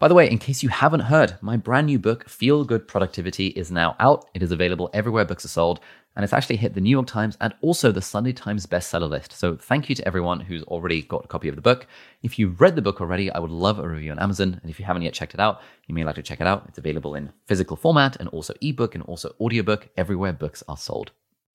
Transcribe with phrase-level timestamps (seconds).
[0.00, 3.48] By the way, in case you haven't heard, my brand new book, Feel Good Productivity,
[3.48, 4.24] is now out.
[4.32, 5.78] It is available everywhere books are sold,
[6.16, 9.32] and it's actually hit the New York Times and also the Sunday Times bestseller list.
[9.32, 11.86] So thank you to everyone who's already got a copy of the book.
[12.22, 14.58] If you've read the book already, I would love a review on Amazon.
[14.62, 16.64] And if you haven't yet checked it out, you may like to check it out.
[16.66, 21.10] It's available in physical format and also ebook and also audiobook everywhere books are sold.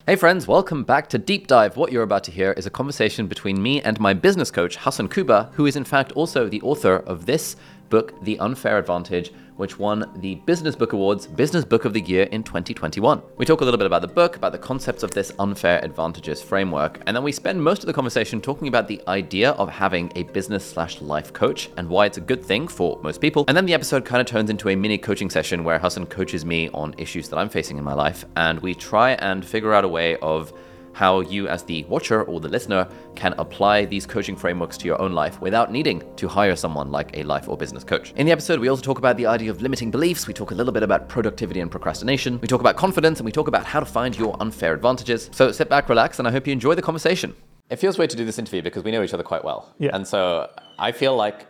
[0.07, 1.77] Hey friends, welcome back to Deep Dive.
[1.77, 5.07] What you're about to hear is a conversation between me and my business coach, Hasan
[5.07, 7.55] Kubba, who is in fact also the author of this
[7.89, 12.23] book, The Unfair Advantage, which won the Business Book Awards Business Book of the Year
[12.23, 13.21] in 2021.
[13.37, 16.41] We talk a little bit about the book, about the concepts of this unfair advantages
[16.41, 20.11] framework, and then we spend most of the conversation talking about the idea of having
[20.15, 23.45] a business slash life coach and why it's a good thing for most people.
[23.47, 26.45] And then the episode kind of turns into a mini coaching session where Hasan coaches
[26.45, 29.85] me on issues that I'm facing in my life, and we try and figure out
[29.85, 30.51] a way of
[30.95, 34.99] how you, as the watcher or the listener, can apply these coaching frameworks to your
[35.01, 38.13] own life without needing to hire someone like a life or business coach.
[38.15, 40.55] In the episode, we also talk about the idea of limiting beliefs, we talk a
[40.55, 43.81] little bit about productivity and procrastination, we talk about confidence, and we talk about how
[43.81, 45.29] to find your unfair advantages.
[45.33, 47.35] So sit back, relax, and I hope you enjoy the conversation.
[47.69, 49.73] It feels weird to do this interview because we know each other quite well.
[49.77, 49.89] Yeah.
[49.93, 50.49] And so
[50.79, 51.45] I feel like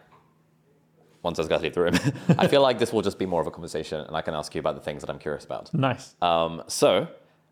[1.22, 1.96] once I was going to leave the room,
[2.40, 4.56] I feel like this will just be more of a conversation and I can ask
[4.56, 5.74] you about the things that I'm curious about.
[5.74, 6.16] Nice.
[6.22, 7.08] Um, so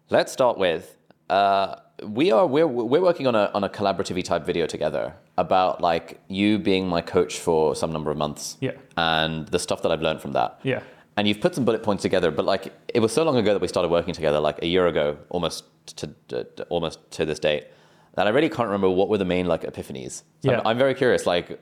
[0.10, 0.98] let's start with
[1.30, 5.82] uh, we are we're we're working on a on a collaborative type video together about
[5.82, 8.58] like you being my coach for some number of months.
[8.60, 8.72] Yeah.
[8.98, 10.60] And the stuff that I've learned from that.
[10.64, 10.82] Yeah.
[11.16, 13.62] And you've put some bullet points together, but like it was so long ago that
[13.62, 15.66] we started working together, like a year ago, almost
[15.98, 17.68] to, to, to almost to this date,
[18.16, 20.24] that I really can't remember what were the main like epiphanies.
[20.42, 20.60] So Yeah.
[20.60, 21.60] I'm, I'm very curious, like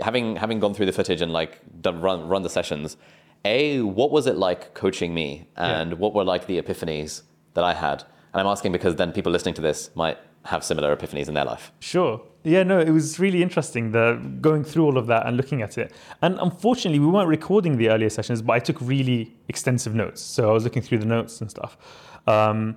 [0.00, 2.96] having having gone through the footage and like done run run the sessions.
[3.44, 7.22] A, what was it like coaching me, and what were like the epiphanies
[7.54, 8.02] that I had?
[8.36, 11.46] And I'm asking because then people listening to this might have similar epiphanies in their
[11.46, 11.72] life.
[11.80, 12.20] Sure.
[12.44, 15.78] Yeah, no, it was really interesting the going through all of that and looking at
[15.78, 15.90] it.
[16.20, 20.20] And unfortunately, we weren't recording the earlier sessions, but I took really extensive notes.
[20.20, 21.78] So I was looking through the notes and stuff.
[22.26, 22.76] Um,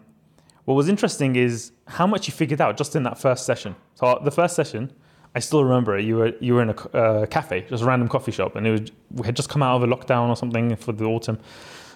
[0.63, 3.75] what was interesting is how much you figured out just in that first session.
[3.95, 4.93] So the first session,
[5.35, 6.05] I still remember it.
[6.05, 8.71] You were you were in a uh, cafe, just a random coffee shop, and it
[8.71, 11.37] was we had just come out of a lockdown or something for the autumn,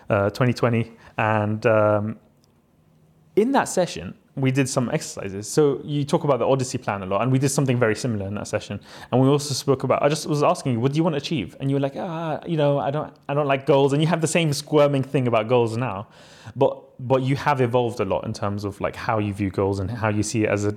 [0.10, 2.20] uh, 2020, and um,
[3.36, 5.48] in that session, we did some exercises.
[5.48, 8.28] So you talk about the Odyssey plan a lot, and we did something very similar
[8.28, 8.80] in that session.
[9.12, 10.02] And we also spoke about.
[10.02, 11.56] I just was asking you, what do you want to achieve?
[11.60, 13.94] And you were like, ah, you know, I don't, I don't like goals.
[13.94, 16.08] And you have the same squirming thing about goals now,
[16.56, 19.80] but but you have evolved a lot in terms of like how you view goals
[19.80, 20.76] and how you see it as a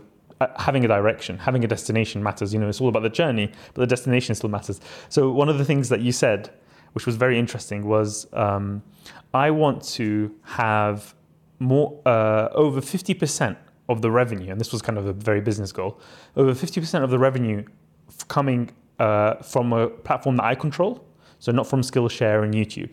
[0.57, 2.53] having a direction, having a destination matters.
[2.53, 4.81] You know, it's all about the journey, but the destination still matters.
[5.09, 6.51] So one of the things that you said,
[6.93, 8.83] which was very interesting, was um,
[9.33, 11.15] I want to have
[11.59, 13.57] more uh, over 50%
[13.89, 16.01] of the revenue, and this was kind of a very business goal,
[16.37, 17.65] over 50% of the revenue
[18.09, 21.05] f- coming uh, from a platform that I control,
[21.39, 22.91] so not from Skillshare and YouTube.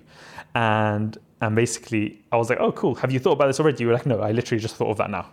[0.55, 2.95] And and basically, I was like, oh, cool.
[2.95, 3.83] Have you thought about this already?
[3.83, 5.29] You were like, no, I literally just thought of that now.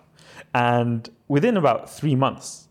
[0.54, 2.66] And within about three months,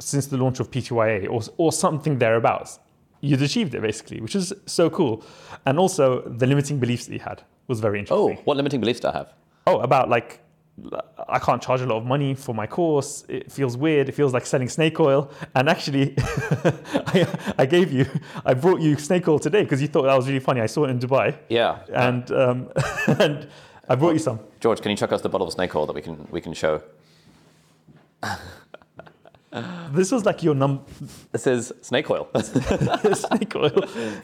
[0.00, 2.80] since the launch of PTYA or, or something thereabouts,
[3.20, 5.24] you'd achieved it basically, which is so cool.
[5.66, 8.38] And also, the limiting beliefs that you had was very interesting.
[8.38, 9.32] Oh, what limiting beliefs do I have?
[9.70, 10.40] Oh, about like
[11.28, 13.24] I can't charge a lot of money for my course.
[13.28, 14.08] It feels weird.
[14.08, 15.30] It feels like selling snake oil.
[15.54, 17.26] And actually, I,
[17.58, 18.06] I gave you,
[18.46, 20.60] I brought you snake oil today because you thought that was really funny.
[20.62, 21.80] I saw it in Dubai, Yeah.
[21.92, 22.70] and um,
[23.20, 23.48] and
[23.88, 24.40] I brought you some.
[24.60, 26.54] George, can you chuck us the bottle of snake oil that we can we can
[26.54, 26.82] show?
[29.92, 30.84] This was like your num
[31.32, 32.28] This is snake oil.
[33.14, 33.70] snake oil.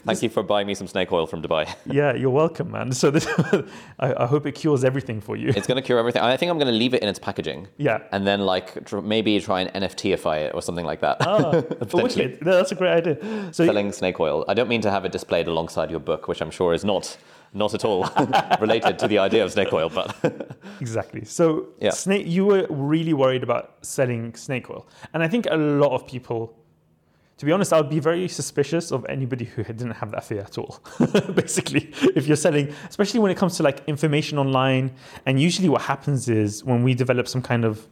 [0.05, 1.67] Thank you for buying me some snake oil from Dubai.
[1.85, 2.91] Yeah, you're welcome, man.
[2.91, 3.27] So this,
[3.99, 5.49] I, I hope it cures everything for you.
[5.49, 6.21] It's going to cure everything.
[6.21, 7.67] I think I'm going to leave it in its packaging.
[7.77, 7.99] Yeah.
[8.11, 11.17] And then like tr- maybe try and NFTify it or something like that.
[11.21, 11.61] Ah,
[11.93, 12.45] wicked.
[12.45, 13.53] No, that's a great idea.
[13.53, 14.45] So Selling snake oil.
[14.47, 17.17] I don't mean to have it displayed alongside your book, which I'm sure is not
[17.53, 18.07] not at all
[18.61, 20.15] related to the idea of snake oil, but
[20.81, 21.23] Exactly.
[21.25, 21.91] So Yeah.
[21.91, 26.05] snake, you were really worried about selling snake oil, and I think a lot of
[26.07, 26.53] people.
[27.37, 30.41] To be honest, I would be very suspicious of anybody who didn't have that fear
[30.41, 30.79] at all.
[31.35, 34.91] Basically, if you're selling, especially when it comes to like information online,
[35.27, 37.85] and usually what happens is when we develop some kind of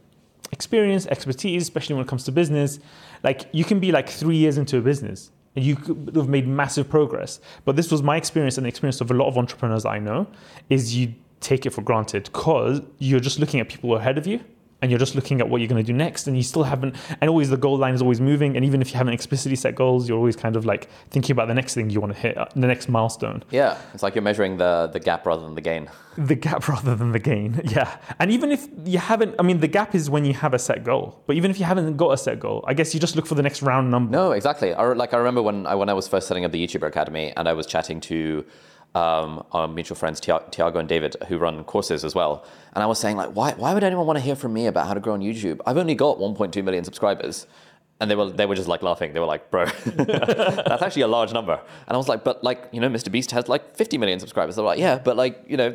[0.50, 2.80] experience, expertise, especially when it comes to business,
[3.22, 6.46] like you can be like three years into a business and you could have made
[6.46, 7.40] massive progress.
[7.64, 10.28] But this was my experience and the experience of a lot of entrepreneurs I know,
[10.70, 14.40] is you take it for granted because you're just looking at people ahead of you
[14.82, 16.94] and you're just looking at what you're going to do next and you still haven't
[17.20, 19.74] and always the goal line is always moving and even if you haven't explicitly set
[19.74, 22.36] goals you're always kind of like thinking about the next thing you want to hit
[22.36, 25.60] uh, the next milestone Yeah, it's like you're measuring the, the gap rather than the
[25.62, 25.88] gain.
[26.18, 29.68] the gap rather than the gain yeah and even if you haven't i mean the
[29.68, 32.18] gap is when you have a set goal but even if you haven't got a
[32.18, 34.74] set goal i guess you just look for the next round number No, exactly.
[34.74, 37.32] I, like I remember when I when I was first setting up the YouTuber Academy,
[37.36, 38.44] and I was chatting to
[38.96, 42.44] um, our mutual friends Tiago and David, who run courses as well,
[42.74, 44.86] and I was saying like, why why would anyone want to hear from me about
[44.86, 45.60] how to grow on YouTube?
[45.66, 47.46] I've only got 1.2 million subscribers.
[47.98, 49.14] And they were they were just like laughing.
[49.14, 49.64] They were like, "Bro,
[50.66, 53.10] that's actually a large number." And I was like, "But like, you know, Mr.
[53.10, 55.74] Beast has like 50 million subscribers." They're like, "Yeah, but like, you know,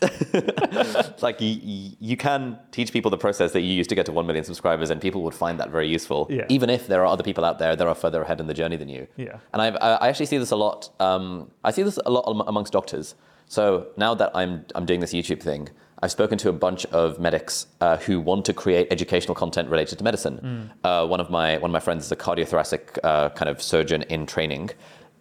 [1.22, 4.26] like you, you can teach people the process that you used to get to 1
[4.26, 6.46] million subscribers and people would find that very useful Yeah.
[6.48, 8.76] even if there are other people out there that are further ahead in the journey
[8.76, 9.38] than you Yeah.
[9.52, 12.24] and I've, i I actually see this a lot um, i see this a lot
[12.46, 13.14] amongst doctors
[13.46, 15.68] so now that i'm, I'm doing this youtube thing
[16.02, 19.98] i've spoken to a bunch of medics uh, who want to create educational content related
[19.98, 23.48] to medicine uh, one of my one of my friends is a cardiothoracic uh, kind
[23.48, 24.70] of surgeon in training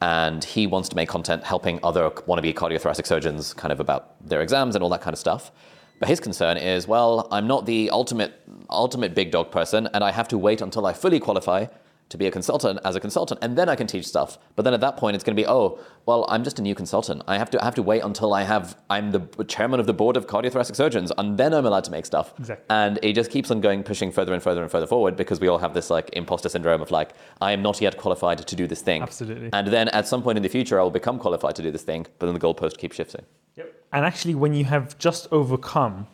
[0.02, 4.42] and he wants to make content helping other wannabe cardiothoracic surgeons kind of about their
[4.42, 5.52] exams and all that kind of stuff.
[6.00, 8.34] But his concern is, well, I'm not the ultimate
[8.70, 11.68] ultimate big dog person, and I have to wait until I fully qualify
[12.10, 14.38] to be a consultant as a consultant, and then I can teach stuff.
[14.56, 16.76] But then at that point, it's going to be, oh, well, I'm just a new
[16.76, 17.24] consultant.
[17.28, 19.94] I have to I have to wait until I have I'm the chairman of the
[19.94, 22.34] board of cardiothoracic surgeons, and then I'm allowed to make stuff.
[22.38, 22.66] Exactly.
[22.70, 25.48] And it just keeps on going, pushing further and further and further forward because we
[25.48, 28.68] all have this like imposter syndrome of like, I am not yet qualified to do
[28.68, 29.02] this thing.
[29.02, 29.50] Absolutely.
[29.52, 31.84] And then at some point in the future, I will become qualified to do this
[31.84, 33.26] thing, but then the goalpost keeps shifting.
[33.56, 33.74] Yep.
[33.94, 36.08] And actually, when you have just overcome,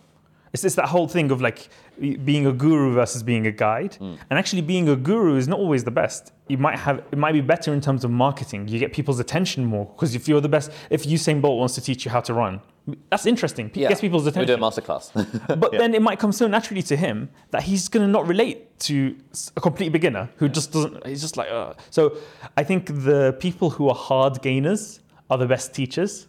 [0.54, 1.70] it's, it's that whole thing of like
[2.02, 3.98] being a guru versus being a guide.
[4.00, 4.18] Mm.
[4.30, 6.34] And actually, being a guru is not always the best.
[6.48, 8.68] You might have it might be better in terms of marketing.
[8.68, 11.82] You get people's attention more because if you're the best, if Usain Bolt wants to
[11.82, 12.62] teach you how to run,
[13.10, 13.68] that's interesting.
[13.68, 14.54] It gets people's attention.
[14.54, 15.12] We do a masterclass.
[15.60, 18.80] But then it might come so naturally to him that he's going to not relate
[18.82, 19.16] to
[19.56, 21.06] a complete beginner who just doesn't.
[21.06, 21.78] He's just like, Ugh.
[21.90, 22.18] so.
[22.58, 25.00] I think the people who are hard gainers
[25.30, 26.28] are the best teachers.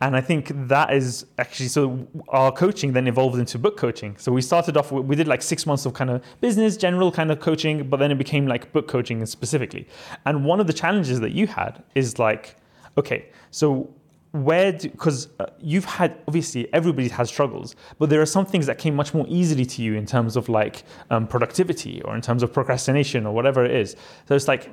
[0.00, 2.06] And I think that is actually so.
[2.28, 4.16] Our coaching then evolved into book coaching.
[4.18, 4.92] So we started off.
[4.92, 8.10] We did like six months of kind of business, general kind of coaching, but then
[8.10, 9.88] it became like book coaching specifically.
[10.26, 12.56] And one of the challenges that you had is like,
[12.98, 13.88] okay, so
[14.32, 18.66] where do because uh, you've had obviously everybody has struggles but there are some things
[18.66, 22.20] that came much more easily to you in terms of like um, productivity or in
[22.20, 23.96] terms of procrastination or whatever it is
[24.28, 24.70] so it's like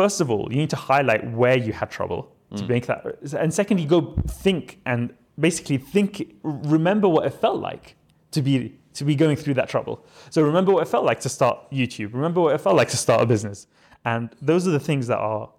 [0.00, 2.20] first of all you need to highlight where you had trouble
[2.56, 2.68] to mm.
[2.74, 3.00] make that
[3.42, 3.98] and secondly go
[4.44, 5.02] think and
[5.46, 6.10] basically think
[6.42, 7.86] remember what it felt like
[8.30, 8.56] to be
[8.98, 10.04] to be going through that trouble.
[10.30, 12.12] So remember what it felt like to start youtube.
[12.12, 13.66] Remember what it felt like to start a business.
[14.04, 15.50] And those are the things that are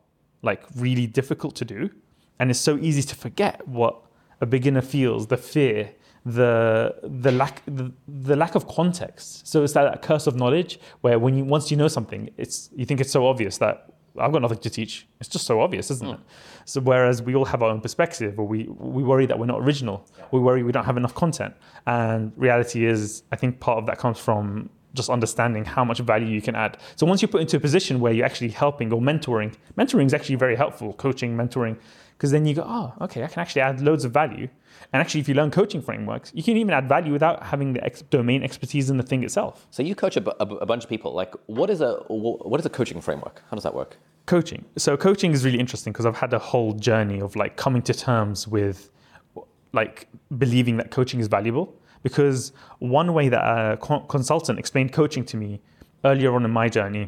[0.42, 1.90] like really difficult to do.
[2.40, 4.02] And it's so easy to forget what
[4.42, 5.92] a beginner feels the fear
[6.26, 9.48] the the lack the, the lack of context.
[9.48, 12.70] So it's that, that curse of knowledge where when you once you know something it's
[12.76, 13.76] you think it's so obvious that
[14.20, 15.08] I've got nothing to teach.
[15.20, 16.14] It's just so obvious, isn't hmm.
[16.16, 16.20] it?
[16.66, 19.62] So whereas we all have our own perspective, or we we worry that we're not
[19.62, 21.54] original, we worry we don't have enough content,
[21.86, 26.28] and reality is, I think part of that comes from just understanding how much value
[26.28, 26.78] you can add.
[26.96, 30.14] So once you're put into a position where you're actually helping or mentoring, mentoring is
[30.14, 30.94] actually very helpful.
[30.94, 31.78] Coaching, mentoring,
[32.20, 34.50] because then you go, oh, okay, I can actually add loads of value.
[34.92, 37.82] And actually, if you learn coaching frameworks, you can even add value without having the
[37.86, 39.66] ex- domain expertise in the thing itself.
[39.72, 41.14] so you coach a, bu- a bu- a bunch of people.
[41.14, 43.42] Like, what is a what is a coaching framework?
[43.50, 43.98] How does that work?
[44.26, 47.82] coaching so coaching is really interesting because i've had a whole journey of like coming
[47.82, 48.92] to terms with
[49.74, 50.08] like
[50.38, 51.74] believing that coaching is valuable
[52.04, 55.60] because one way that a co- consultant explained coaching to me
[56.06, 57.06] earlier on in my journey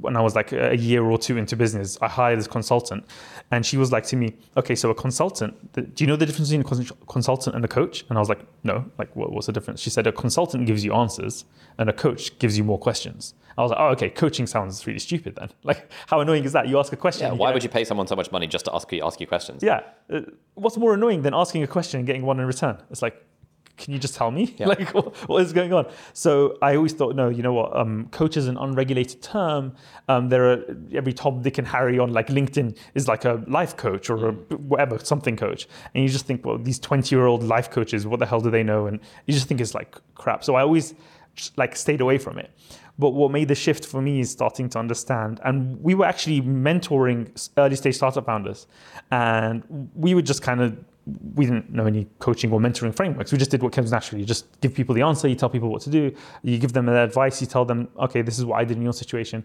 [0.00, 3.04] when i was like a year or two into business i hired this consultant
[3.50, 6.48] and she was like to me okay so a consultant do you know the difference
[6.50, 9.52] between a consultant and a coach and i was like no like what, what's the
[9.52, 11.44] difference she said a consultant gives you answers
[11.78, 14.98] and a coach gives you more questions i was like oh okay coaching sounds really
[14.98, 17.62] stupid then like how annoying is that you ask a question Yeah, why get would
[17.62, 19.62] you pay someone so much money just to ask you ask you questions?
[19.62, 19.80] yeah.
[20.12, 20.20] Uh,
[20.54, 22.76] what's more annoying than asking a question and getting one in return?
[22.90, 23.16] It's like,
[23.76, 24.54] can you just tell me?
[24.64, 25.86] Like, what, what is going on?
[26.12, 27.76] So I always thought, no, you know what?
[27.76, 29.74] Um, coach is an unregulated term.
[30.08, 33.76] Um, there are every Tom, Dick, and Harry on like LinkedIn is like a life
[33.76, 38.06] coach or a whatever something coach, and you just think, well, these twenty-year-old life coaches,
[38.06, 38.86] what the hell do they know?
[38.86, 40.44] And you just think it's like crap.
[40.44, 40.94] So I always
[41.34, 42.50] just, like stayed away from it.
[42.98, 45.40] But what made the shift for me is starting to understand.
[45.44, 48.66] And we were actually mentoring early stage startup founders.
[49.10, 50.78] And we would just kind of,
[51.34, 53.30] we didn't know any coaching or mentoring frameworks.
[53.30, 54.20] We just did what comes naturally.
[54.22, 56.86] You just give people the answer, you tell people what to do, you give them
[56.86, 59.44] the advice, you tell them, okay, this is what I did in your situation.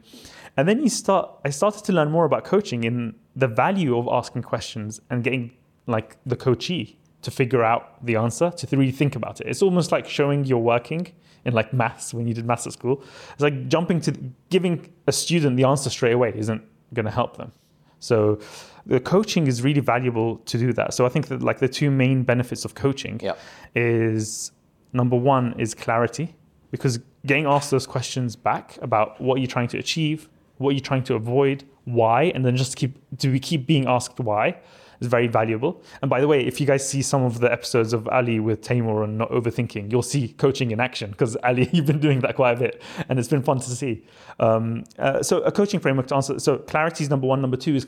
[0.56, 4.08] And then you start, I started to learn more about coaching in the value of
[4.10, 5.52] asking questions and getting
[5.86, 9.48] like the coachee to figure out the answer, to really think about it.
[9.48, 11.12] It's almost like showing you're working
[11.44, 13.04] in like maths when you did maths at school.
[13.34, 14.14] It's like jumping to
[14.50, 16.62] giving a student the answer straight away isn't
[16.94, 17.52] going to help them.
[18.00, 18.40] So
[18.86, 20.94] the coaching is really valuable to do that.
[20.94, 23.34] So I think that like the two main benefits of coaching Yeah.
[23.76, 24.52] is
[24.94, 26.36] number one is clarity
[26.72, 31.04] because getting asked those questions back about what you're trying to achieve, what you're trying
[31.04, 34.58] to avoid, why, and then just keep do we keep being asked why
[35.00, 35.82] is very valuable.
[36.02, 38.62] And by the way, if you guys see some of the episodes of Ali with
[38.62, 42.36] Taimur and not overthinking, you'll see coaching in action because Ali, you've been doing that
[42.36, 44.04] quite a bit, and it's been fun to see.
[44.40, 46.38] Um, uh, so a coaching framework to answer.
[46.40, 47.42] So clarity is number one.
[47.42, 47.88] Number two is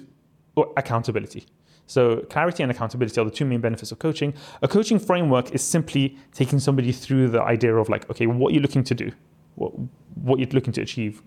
[0.55, 1.45] or accountability.
[1.87, 4.33] So clarity and accountability are the two main benefits of coaching.
[4.61, 8.53] A coaching framework is simply taking somebody through the idea of like, okay, what are
[8.53, 9.11] you're looking to do,
[9.55, 9.73] what
[10.15, 11.21] what you're looking to achieve,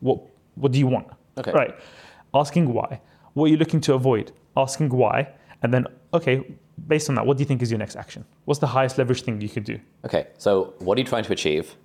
[0.00, 0.20] what
[0.54, 1.06] what do you want?
[1.38, 1.52] Okay.
[1.52, 1.74] Right.
[2.32, 3.00] Asking why.
[3.34, 4.32] What are you're looking to avoid.
[4.56, 5.28] Asking why.
[5.62, 6.44] And then, okay,
[6.86, 8.24] based on that, what do you think is your next action?
[8.44, 9.78] What's the highest leverage thing you could do?
[10.04, 11.76] Okay, so what are you trying to achieve?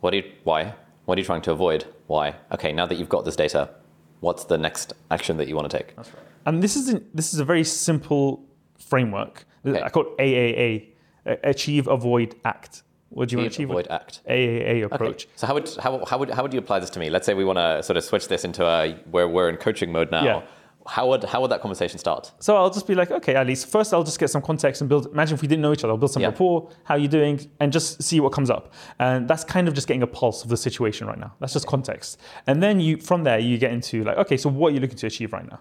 [0.00, 0.74] What are you, why?
[1.04, 1.84] What are you trying to avoid?
[2.06, 2.34] Why?
[2.52, 3.70] Okay, now that you've got this data,
[4.26, 5.94] what's the next action that you want to take?
[6.46, 8.44] And this is this is a very simple
[8.76, 9.46] framework.
[9.64, 9.82] Okay.
[9.82, 10.88] I call it AAA:
[11.44, 12.82] Achieve, Avoid, Act.
[13.10, 14.20] What do you want to Achieve, avoid, act.
[14.28, 15.28] AAA Okay, approach.
[15.36, 17.08] So how would how, how would how would you apply this to me?
[17.08, 19.92] Let's say we want to sort of switch this into a where we're in coaching
[19.92, 20.24] mode now.
[20.24, 20.42] Yeah.
[20.88, 22.32] How would how would that conversation start?
[22.38, 24.88] So I'll just be like, okay, at least first I'll just get some context and
[24.88, 25.06] build.
[25.06, 26.28] Imagine if we didn't know each other, I'll build some Yeah.
[26.28, 26.68] rapport.
[26.84, 27.40] How you doing?
[27.60, 28.72] And just see what comes up.
[28.98, 31.32] And that's kind of just getting a pulse of the situation right now.
[31.40, 32.20] That's just context.
[32.46, 34.96] And then you from there you get into like, okay, so what are you looking
[34.98, 35.60] to achieve right now?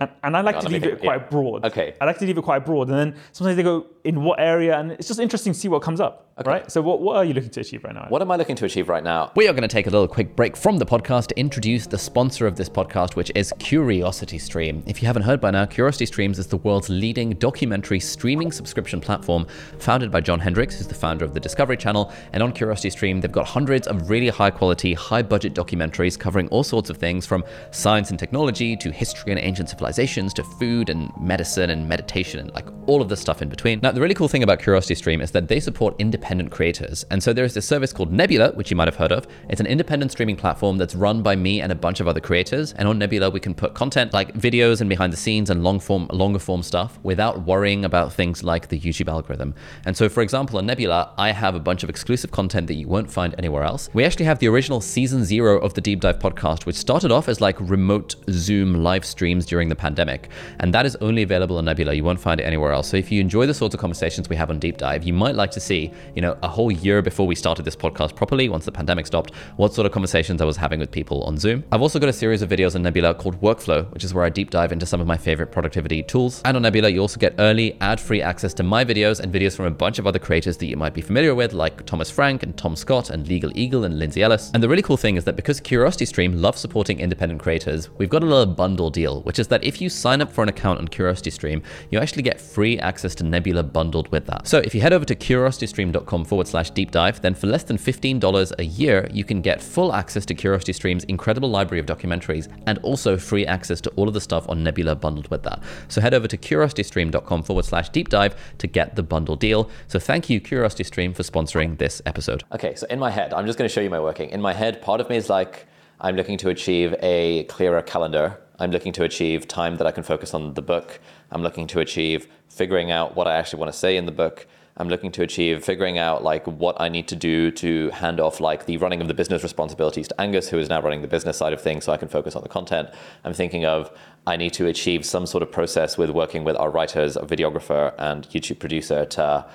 [0.00, 1.10] And, and I like Got to leave it Yeah.
[1.10, 1.64] quite broad.
[1.66, 1.94] Okay.
[2.00, 4.78] I like to leave it quite broad, and then sometimes they go in what area,
[4.78, 6.32] and it's just interesting to see what comes up.
[6.46, 6.70] Right.
[6.72, 8.06] So what, what are you looking to achieve right now?
[8.08, 9.30] What am I looking to achieve right now?
[9.36, 11.98] We are going to take a little quick break from the podcast to introduce the
[11.98, 14.82] sponsor of this podcast, which is Curiosity Stream.
[14.86, 19.00] If you haven't heard by now, Curiosity Streams is the world's leading documentary streaming subscription
[19.00, 19.46] platform
[19.78, 22.12] founded by John Hendricks, who's the founder of the Discovery Channel.
[22.32, 26.48] And on Curiosity Stream, they've got hundreds of really high quality, high budget documentaries covering
[26.48, 30.88] all sorts of things from science and technology to history and ancient civilizations to food
[30.88, 33.78] and medicine and meditation and like all of the stuff in between.
[33.82, 37.04] Now, the really cool thing about Curiosity Stream is that they support independent creators.
[37.10, 39.26] And so there's this service called Nebula, which you might have heard of.
[39.48, 42.72] It's an independent streaming platform that's run by me and a bunch of other creators.
[42.72, 45.78] And on Nebula, we can put content like videos and behind the scenes and long
[45.78, 49.54] form, longer form stuff without worrying about things like the YouTube algorithm.
[49.84, 52.88] And so, for example, on Nebula, I have a bunch of exclusive content that you
[52.88, 53.90] won't find anywhere else.
[53.92, 57.28] We actually have the original season zero of the Deep Dive podcast, which started off
[57.28, 60.30] as like remote Zoom live streams during the pandemic.
[60.60, 61.94] And that is only available on Nebula.
[61.94, 62.88] You won't find it anywhere else.
[62.88, 65.34] So if you enjoy the sorts of conversations we have on Deep Dive, you might
[65.34, 68.64] like to see, you know, a whole year before we started this podcast properly, once
[68.64, 71.64] the pandemic stopped, what sort of conversations I was having with people on Zoom.
[71.72, 74.28] I've also got a series of videos on Nebula called Workflow, which is where I
[74.28, 76.40] deep dive into some of my favorite productivity tools.
[76.44, 79.66] And on Nebula, you also get early ad-free access to my videos and videos from
[79.66, 82.56] a bunch of other creators that you might be familiar with, like Thomas Frank and
[82.56, 84.52] Tom Scott and Legal Eagle and Lindsay Ellis.
[84.54, 88.08] And the really cool thing is that because Curiosity Stream loves supporting independent creators, we've
[88.08, 90.78] got a little bundle deal, which is that if you sign up for an account
[90.78, 94.46] on Curiosity Stream, you actually get free access to Nebula bundled with that.
[94.46, 97.78] So if you head over to curiositystream.com forward slash deep dive, then for less than
[97.78, 102.48] $15 a year, you can get full access to Curiosity Stream's incredible library of documentaries
[102.66, 105.62] and also free access to all of the stuff on Nebula bundled with that.
[105.88, 109.70] So head over to curiositystream.com forward slash deep dive to get the bundle deal.
[109.88, 112.44] So thank you, Curiosity Stream, for sponsoring this episode.
[112.52, 114.30] Okay, so in my head, I'm just going to show you my working.
[114.30, 115.66] In my head, part of me is like,
[116.00, 118.38] I'm looking to achieve a clearer calendar.
[118.58, 121.00] I'm looking to achieve time that I can focus on the book.
[121.30, 124.46] I'm looking to achieve figuring out what I actually want to say in the book.
[124.76, 128.40] I'm looking to achieve figuring out like what I need to do to hand off
[128.40, 131.36] like the running of the business responsibilities to Angus, who is now running the business
[131.36, 132.88] side of things, so I can focus on the content.
[133.24, 133.90] I'm thinking of
[134.26, 137.94] I need to achieve some sort of process with working with our writers, a videographer,
[137.98, 139.46] and YouTube producer to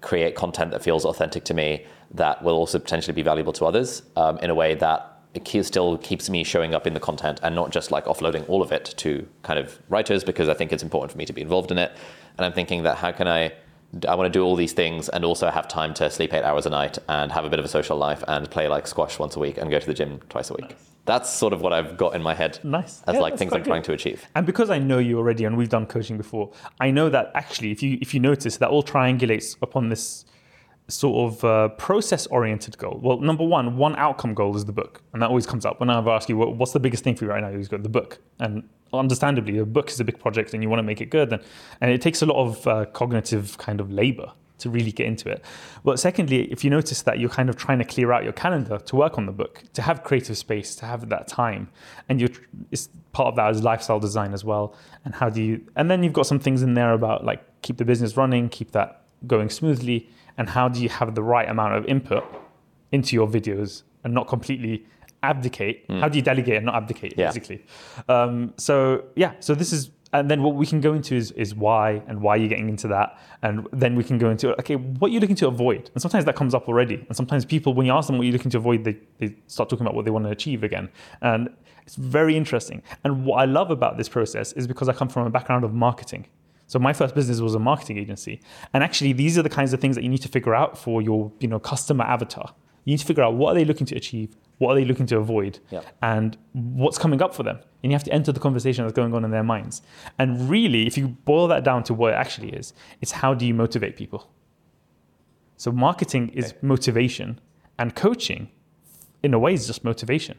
[0.00, 4.02] create content that feels authentic to me that will also potentially be valuable to others
[4.16, 7.54] um, in a way that it still keeps me showing up in the content and
[7.54, 10.82] not just like offloading all of it to kind of writers because I think it's
[10.82, 11.92] important for me to be involved in it.
[12.38, 13.52] And I'm thinking that how can I
[14.08, 16.64] I want to do all these things and also have time to sleep eight hours
[16.64, 19.36] a night and have a bit of a social life and play like squash once
[19.36, 20.74] a week and go to the gym twice a week.
[21.04, 23.02] That's sort of what I've got in my head Nice.
[23.06, 24.24] as Yeah, like things I'm trying to achieve.
[24.34, 27.72] And because I know you already, and we've done coaching before, I know that actually,
[27.72, 30.24] if you if you notice, that all triangulates upon this
[30.92, 33.00] sort of uh, process-oriented goal.
[33.02, 35.90] Well, number one, one outcome goal is the book, and that always comes up when
[35.90, 37.88] I ask you, what, "What's the biggest thing for you right now?" You go, "The
[37.88, 41.10] book," and understandably, a book is a big project, and you want to make it
[41.10, 41.42] good, and
[41.80, 45.28] and it takes a lot of uh, cognitive kind of labor to really get into
[45.28, 45.44] it.
[45.84, 48.78] But secondly, if you notice that you're kind of trying to clear out your calendar
[48.78, 51.68] to work on the book, to have creative space, to have that time,
[52.08, 52.30] and you're
[52.70, 54.74] it's part of that is lifestyle design as well.
[55.04, 55.66] And how do you?
[55.76, 58.70] And then you've got some things in there about like keep the business running, keep
[58.72, 60.08] that going smoothly,
[60.38, 62.24] and how do you have the right amount of input
[62.92, 64.84] into your videos and not completely
[65.22, 65.84] abdicate.
[65.88, 67.28] How do you delegate and not abdicate, Yeah.
[67.28, 67.64] basically?
[68.08, 71.54] Um, so yeah, so this is, and then what we can go into is is
[71.54, 75.10] why and why you're getting into that, and then we can go into okay, what
[75.10, 75.90] you're looking to avoid.
[75.94, 78.32] And sometimes that comes up already, and sometimes people, when you ask them what you're
[78.32, 80.90] looking to avoid, they they start talking about what they want to achieve again,
[81.22, 81.48] and
[81.86, 82.82] it's very interesting.
[83.04, 85.72] And what I love about this process is because I come from a background of
[85.72, 86.26] marketing.
[86.72, 88.40] So my first business was a marketing agency,
[88.72, 91.02] and actually these are the kinds of things that you need to figure out for
[91.02, 92.54] your you know customer avatar.
[92.84, 95.04] You need to figure out what are they looking to achieve, what are they looking
[95.12, 95.82] to avoid, Yeah.
[96.00, 97.58] and what's coming up for them.
[97.82, 99.82] And you have to enter the conversation that's going on in their minds.
[100.18, 103.44] And really, if you boil that down to what it actually is, it's how do
[103.44, 104.30] you motivate people?
[105.58, 107.38] So marketing is motivation,
[107.78, 108.48] and coaching,
[109.22, 110.38] in a way, is just motivation.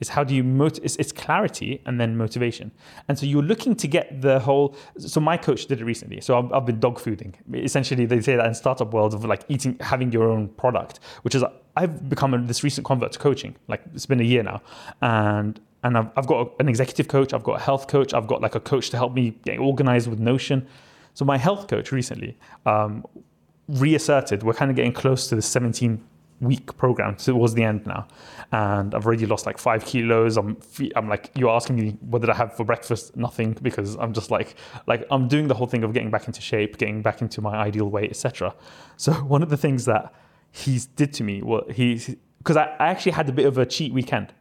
[0.00, 2.70] It's how do you mot- it's, it's clarity and then motivation.
[3.08, 4.76] And so you're looking to get the whole.
[4.98, 6.20] So my coach did it recently.
[6.20, 7.34] So I've, I've been dog fooding.
[7.52, 11.34] Essentially, they say that in startup world of like eating, having your own product, which
[11.34, 11.44] is
[11.76, 13.56] I've become a, this recent convert to coaching.
[13.68, 14.62] Like it's been a year now,
[15.00, 18.40] and and I've, I've got an executive coach, I've got a health coach, I've got
[18.40, 20.66] like a coach to help me get organized with Notion.
[21.14, 22.36] So my health coach recently
[22.66, 23.04] um,
[23.68, 26.02] reasserted we're kind of getting close to the 17
[26.40, 27.16] week program.
[27.16, 28.06] Towards the end now.
[28.52, 30.36] And i've already lost like five kilos.
[30.36, 30.56] I'm
[30.96, 33.16] i'm like you're asking me what did i have for breakfast?
[33.16, 34.54] Nothing because i'm just like
[34.86, 37.56] like i'm doing the whole thing of getting back into shape getting back into my
[37.56, 38.54] ideal weight etc
[38.96, 40.14] so one of the things that
[40.50, 43.66] he did to me what he because I, I actually had a bit of a
[43.66, 44.32] cheat weekend.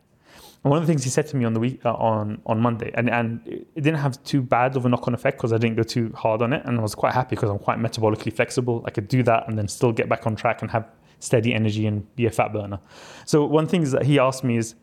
[0.64, 2.60] And one of the things he said to me on the week uh, on on
[2.60, 5.58] Monday, and and it didn't have too bad of a knock on effect because I
[5.58, 8.34] didn't go too hard on it, and I was quite happy because I'm quite metabolically
[8.34, 8.84] flexible.
[8.86, 10.90] I could do that and then still get back on track and have
[11.20, 12.80] steady energy and be a fat burner.
[13.26, 14.76] So one thing is that he asked me is,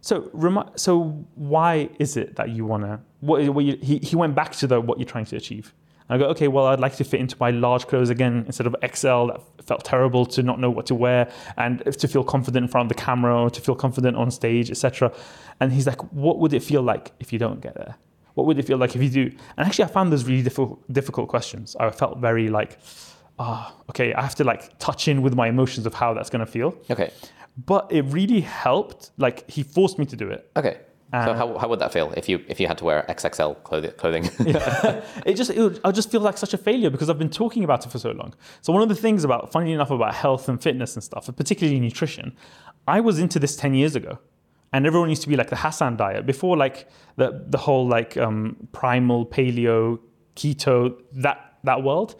[0.00, 3.00] so remi- so why is it that you wanna?
[3.20, 5.74] What, what you, he he went back to the what you're trying to achieve.
[6.08, 8.66] And I go, okay, well, I'd like to fit into my large clothes again instead
[8.68, 12.64] of XL that felt terrible to not know what to wear and to feel confident
[12.64, 15.12] in front of the camera or to feel confident on stage, etc.
[15.58, 17.96] And he's like, what would it feel like if you don't get there?
[18.34, 19.36] What would it feel like if you do?
[19.56, 21.74] And actually, I found those really difficult, difficult questions.
[21.80, 22.78] I felt very like,
[23.38, 26.46] ah, okay, I have to like touch in with my emotions of how that's to
[26.46, 26.76] feel.
[26.90, 27.10] Okay.
[27.64, 29.10] But it really helped.
[29.16, 30.50] Like he forced me to do it.
[30.56, 30.80] Okay.
[31.12, 33.62] so Uh, how, how would that feel if you if you had to wear XXL
[33.96, 34.24] clothing?
[34.46, 35.04] yeah.
[35.24, 37.64] it just it would, I just feel like such a failure because I've been talking
[37.64, 38.34] about it for so long.
[38.60, 41.80] So one of the things about, funny enough, about health and fitness and stuff, particularly
[41.80, 42.36] nutrition,
[42.88, 44.18] I was into this ten years ago,
[44.72, 48.16] and everyone used to be like the Hasan diet before, like the the whole like
[48.16, 49.98] um, primal paleo
[50.34, 52.16] keto that that world.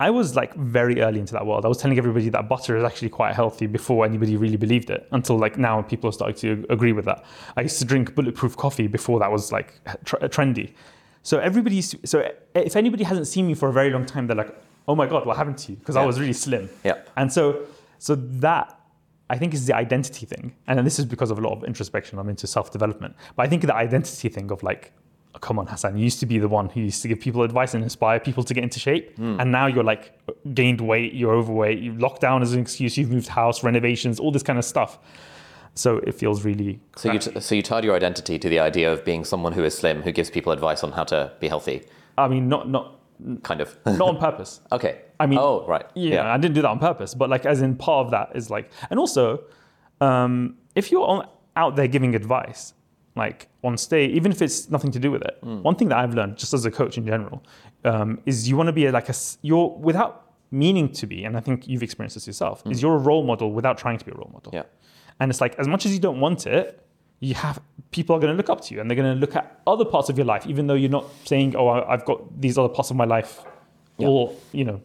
[0.00, 1.64] I was like very early into that world.
[1.64, 5.06] I was telling everybody that butter is actually quite healthy before anybody really believed it.
[5.12, 7.24] Until like now, people are starting to agree with that.
[7.56, 10.72] I used to drink bulletproof coffee before that was like tr- trendy.
[11.22, 14.52] So everybody, so if anybody hasn't seen me for a very long time, they're like,
[14.88, 16.68] "Oh my god, what happened to you?" Because I was really slim.
[16.82, 16.98] Yeah.
[17.16, 17.66] And so,
[17.98, 18.76] so that
[19.30, 21.62] I think is the identity thing, and then this is because of a lot of
[21.62, 22.18] introspection.
[22.18, 24.92] I'm into self development, but I think the identity thing of like,
[25.34, 27.42] oh, come on, Hasan, you used to be the one who used to give people
[27.42, 30.18] advice and inspire people to get into shape, and now you're like
[30.54, 34.42] gained weight, you're overweight, you lockdown as an excuse, you've moved house, renovations, all this
[34.42, 34.98] kind of stuff.
[35.74, 36.80] So it feels really.
[36.96, 39.64] so you t- so you tied your identity to the idea of being someone who
[39.64, 41.84] is slim, who gives people advice on how to be healthy,
[42.18, 42.98] I mean, not not
[43.42, 43.76] kind of.
[43.86, 44.60] not on purpose.
[44.72, 45.00] okay.
[45.18, 45.86] I mean, oh right.
[45.94, 48.50] Yeah, I didn't do that on purpose, but like as in part of that is
[48.50, 49.44] like, and also,
[50.00, 52.74] um, if you're on, out there giving advice,
[53.14, 56.14] like on stage, even if it's nothing to do with it, one thing that I've
[56.14, 57.42] learned just as a coach in general
[57.84, 61.40] um, is you want to be like a you're without meaning to be, and I
[61.40, 62.62] think you've experienced this yourself.
[62.66, 64.52] Is you're a role model without trying to be a role model.
[64.54, 64.64] Yeah.
[65.20, 66.84] And it's like as much as you don't want it,
[67.20, 69.36] you have people are going to look up to you and they're going to look
[69.36, 72.58] at other parts of your life, even though you're not saying, "Oh, I've got these
[72.58, 73.44] other parts of my life
[73.98, 74.80] or you know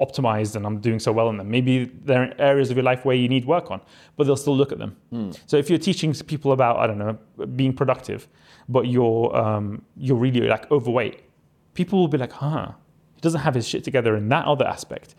[0.00, 3.04] optimized and I'm doing so well in them." Maybe there are areas of your life
[3.04, 3.80] where you need work on,
[4.16, 4.96] but they'll still look at them.
[5.46, 7.18] So if you're teaching people about, I don't know,
[7.60, 8.28] being productive,
[8.68, 11.22] but you're um, you're really like overweight,
[11.74, 12.72] people will be like, "Huh,
[13.14, 15.14] he doesn't have his shit together in that other aspect."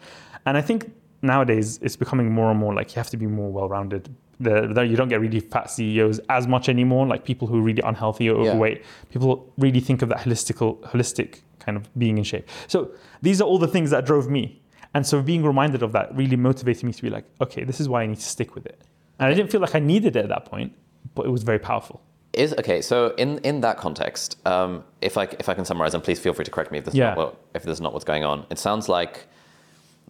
[0.46, 3.52] And I think nowadays it's becoming more and more like you have to be more
[3.52, 4.10] well-rounded.
[4.42, 7.62] The, the, you don't get really fat CEOs as much anymore, like people who are
[7.62, 8.52] really unhealthy or Yeah.
[8.52, 8.84] overweight.
[9.10, 12.48] People really think of that holistical, holistic kind of being in shape.
[12.68, 14.62] So these are all the things that drove me.
[14.94, 17.88] And so being reminded of that really motivated me to be like, okay, this is
[17.88, 18.82] why I need to stick with it.
[19.20, 20.74] And I didn't feel like I needed it at that point,
[21.16, 22.02] but it was very powerful.
[22.34, 22.82] Is okay.
[22.82, 26.34] So in in that context, um, if I if I can summarize, and please feel
[26.34, 27.12] free to correct me if this Yeah.
[27.12, 28.46] is not what, if this is not what's going on.
[28.52, 29.26] It sounds like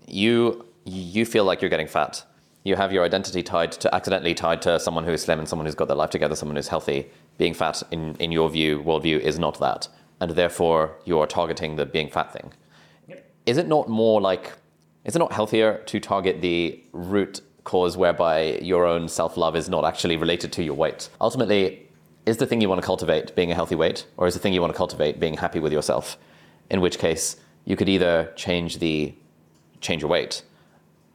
[0.07, 2.23] you you feel like you're getting fat.
[2.63, 5.65] You have your identity tied to accidentally tied to someone who is slim and someone
[5.65, 7.09] who's got their life together, someone who's healthy.
[7.37, 9.87] Being fat, in, in your view, worldview, is not that,
[10.19, 12.51] and therefore you are targeting the being fat thing.
[13.45, 14.51] Is it not more like,
[15.09, 19.67] is it not healthier to target the root cause whereby your own self love is
[19.67, 21.09] not actually related to your weight?
[21.19, 21.89] Ultimately,
[22.27, 24.53] is the thing you want to cultivate being a healthy weight, or is the thing
[24.53, 26.15] you want to cultivate being happy with yourself?
[26.69, 29.15] In which case, you could either change the
[29.81, 30.43] change your weight,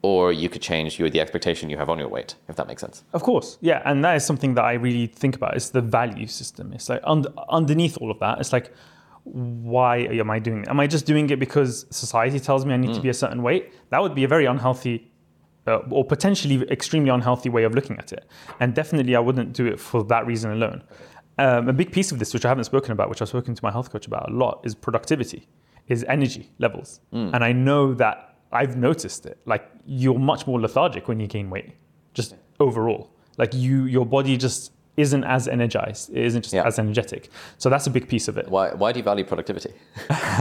[0.03, 2.81] or you could change your, the expectation you have on your weight, if that makes
[2.81, 3.05] sense.
[3.13, 5.55] Of course, yeah, and that is something that I really think about.
[5.55, 6.73] It's the value system.
[6.73, 8.75] It's like un- underneath all of that, it's like,
[9.25, 10.69] why am I doing it?
[10.69, 13.43] Am I just doing it because society tells me I need to be a certain
[13.43, 13.73] weight?
[13.91, 15.11] That would be a very unhealthy.
[15.67, 18.27] Uh, or potentially extremely unhealthy way of looking at it.
[18.61, 20.83] And definitely, I wouldn't do it for that reason alone.
[21.39, 23.65] Um, a big piece of this, which I haven't spoken about, which I've spoken to
[23.65, 25.49] my health coach about a lot, is productivity,
[25.89, 27.01] is energy levels.
[27.35, 29.39] And I know that I've noticed it.
[29.47, 31.73] Like you're much more lethargic when you gain weight,
[32.13, 33.17] just overall.
[33.39, 36.11] Like you, your body just isn't as energized.
[36.11, 36.67] It isn't just Yeah.
[36.67, 37.29] as energetic.
[37.59, 38.49] So that's a big piece of it.
[38.49, 39.73] Why, why do you value productivity?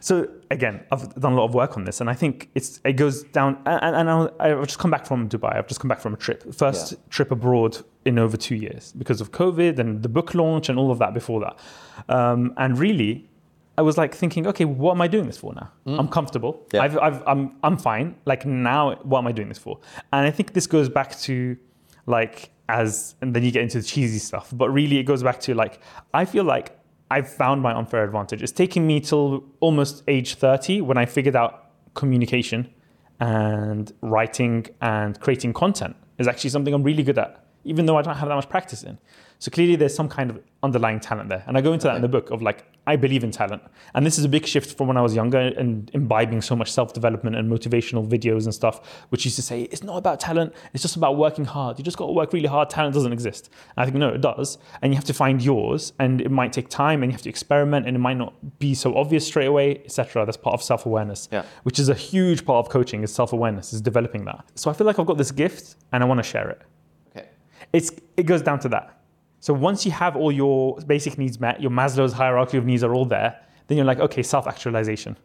[0.00, 2.94] So again, I've done a lot of work on this, and I think it's it
[2.94, 3.58] goes down.
[3.66, 5.56] And, and I'll, I've just come back from Dubai.
[5.56, 6.98] I've just come back from a trip, first Yeah.
[7.10, 10.90] trip abroad in over two years because of COVID and the book launch and all
[10.90, 11.56] of that before that.
[12.08, 13.28] Um, and really,
[13.78, 15.70] I was like thinking, okay, what am I doing this for now?
[15.86, 16.54] I'm comfortable.
[16.54, 16.72] Mm.
[16.74, 16.82] Yeah.
[16.82, 18.16] I've, I've, I'm I'm fine.
[18.26, 19.78] Like now, what am I doing this for?
[20.12, 21.56] And I think this goes back to
[22.06, 24.50] like as and then you get into the cheesy stuff.
[24.52, 25.80] But really it goes back to like
[26.14, 26.66] i feel like
[27.10, 28.42] i've found my unfair advantage.
[28.42, 31.52] It's taken me till almost age 30 when i figured out
[31.94, 32.60] communication
[33.20, 38.02] and writing and creating content is actually something i'm really good at even though i
[38.02, 38.98] don't have that much practice in.
[39.38, 41.44] So clearly there's some kind of underlying talent there.
[41.46, 43.62] And i go into that in the book of like i believe in talent.
[43.94, 46.70] And this is a big shift from when i was younger and imbibing so much
[46.72, 50.82] self-development and motivational videos and stuff which used to say it's not about talent it's
[50.82, 51.78] just about working hard.
[51.78, 52.70] You just got to work really hard.
[52.70, 53.50] Talent doesn't exist.
[53.76, 54.58] And i think no it does.
[54.80, 57.28] And you have to find yours and it might take time and you have to
[57.28, 61.28] experiment and it might not be so obvious straight away etc that's part of self-awareness
[61.30, 61.44] Yeah.
[61.62, 64.44] which is a huge part of coaching is self-awareness is developing that.
[64.54, 66.62] So i feel like i've got this gift and i want to share it.
[67.10, 67.28] Okay.
[67.72, 68.98] it's it goes down to that.
[69.42, 72.94] So once you have all your basic needs met, your Maslow's hierarchy of needs are
[72.94, 73.30] all there,
[73.66, 75.16] then you're like, okay, self-actualization,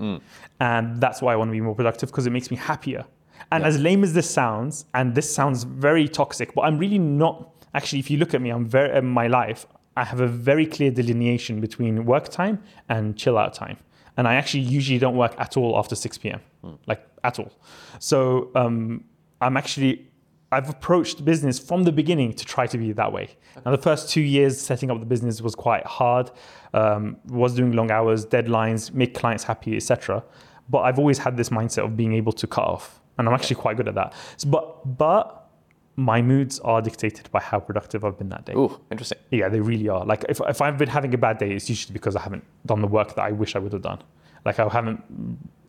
[0.60, 3.06] and that's why I want to be more productive because it makes me happier.
[3.52, 7.36] And as lame as this sounds, and this sounds very toxic, but I'm really not.
[7.76, 9.68] Actually, if you look at me, I'm very in my life.
[9.96, 13.78] I have a very clear delineation between work time and chill out time.
[14.18, 16.42] And I actually usually don't work at all after 6 p.m.
[16.88, 17.52] Like at all.
[18.00, 19.04] So um,
[19.42, 20.08] I'm actually
[20.52, 23.36] I've approached business from the beginning to try to be that way.
[23.66, 26.32] Now, the first two years setting up the business was quite hard.
[26.74, 30.24] Um, was doing long hours, deadlines, make clients happy, etc.
[30.70, 33.58] But I've always had this mindset of being able to cut off, and I'm actually
[33.58, 34.14] quite good at that.
[34.38, 35.50] So, but but
[35.98, 38.54] my moods are dictated by how productive I've been that day.
[38.54, 39.18] Ooh, interesting.
[39.32, 40.06] Yeah, they really are.
[40.06, 42.82] Like if, if I've been having a bad day, it's usually because I haven't done
[42.82, 44.04] the work that I wish I would have done.
[44.46, 45.04] Like I haven't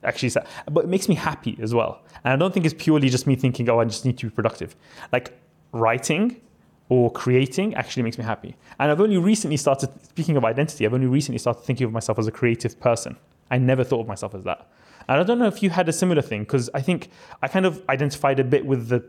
[0.04, 2.02] actually said, but it makes me happy as well.
[2.24, 4.30] And I don't think it's purely just me thinking, oh, I just need to be
[4.30, 4.76] productive.
[5.12, 5.38] Like
[5.72, 6.40] writing
[6.88, 8.56] or creating actually makes me happy.
[8.78, 12.18] And I've only recently started, speaking of identity, I've only recently started thinking of myself
[12.18, 13.16] as a creative person.
[13.50, 14.70] I never thought of myself as that.
[15.08, 17.10] And I don't know if you had a similar thing, because I think
[17.42, 19.04] I kind of identified a bit with the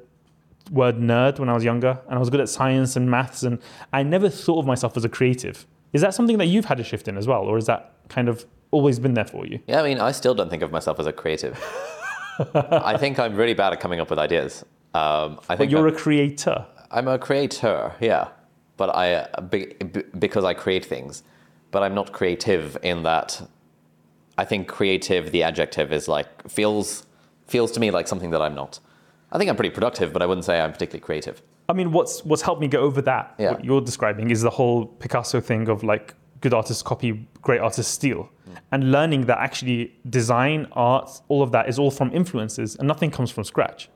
[0.72, 3.60] word nerd when I was younger, and I was good at science and maths, and
[3.92, 5.66] I never thought of myself as a creative.
[5.92, 8.30] Is that something that you've had a shift in as well, or is that kind
[8.30, 9.60] of always been there for you?
[9.68, 11.58] Yeah, I mean, I still don't think of myself as a creative.
[12.54, 14.64] I think I'm really bad at coming up with ideas.
[14.94, 16.66] Um, I But think you're I'm, a creator.
[16.92, 18.30] I'm a creator, yeah,
[18.78, 21.24] but I be, be- because I create things,
[21.72, 23.42] but I'm not creative in that.
[24.38, 27.06] I think creative, the adjective, is like feels
[27.48, 28.80] feels to me like something that I'm not.
[29.32, 31.42] I think I'm pretty productive, but I wouldn't say I'm particularly creative.
[31.68, 33.36] I mean, what's what's helped me get over that?
[33.38, 33.52] Yeah.
[33.52, 37.92] What you're describing is the whole Picasso thing of like good artists copy, great artists
[37.92, 38.30] steal,
[38.72, 43.12] and learning that actually design, art, all of that is all from influences, and nothing
[43.12, 43.90] comes from scratch.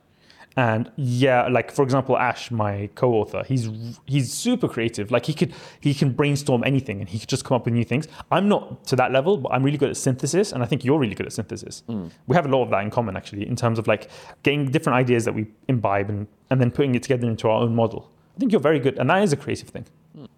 [0.56, 3.68] And yeah, like for example, Ash, my co-author, he's
[4.06, 5.10] he's super creative.
[5.10, 7.84] Like he could he can brainstorm anything, and he could just come up with new
[7.84, 8.06] things.
[8.30, 10.98] I'm not to that level, but I'm really good at synthesis, and I think you're
[10.98, 11.82] really good at synthesis.
[11.88, 12.12] Mm.
[12.28, 14.10] We have a lot of that in common, actually, in terms of like
[14.44, 17.74] getting different ideas that we imbibe and and then putting it together into our own
[17.74, 18.10] model.
[18.36, 19.86] I think you're very good, and that is a creative thing.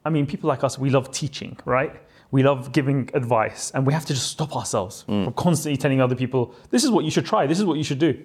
[0.05, 1.95] I mean, people like us, we love teaching, right?
[2.31, 5.25] We love giving advice, and we have to just stop ourselves mm.
[5.25, 7.47] from constantly telling other people, "This is what you should try.
[7.47, 8.25] This is what you should do."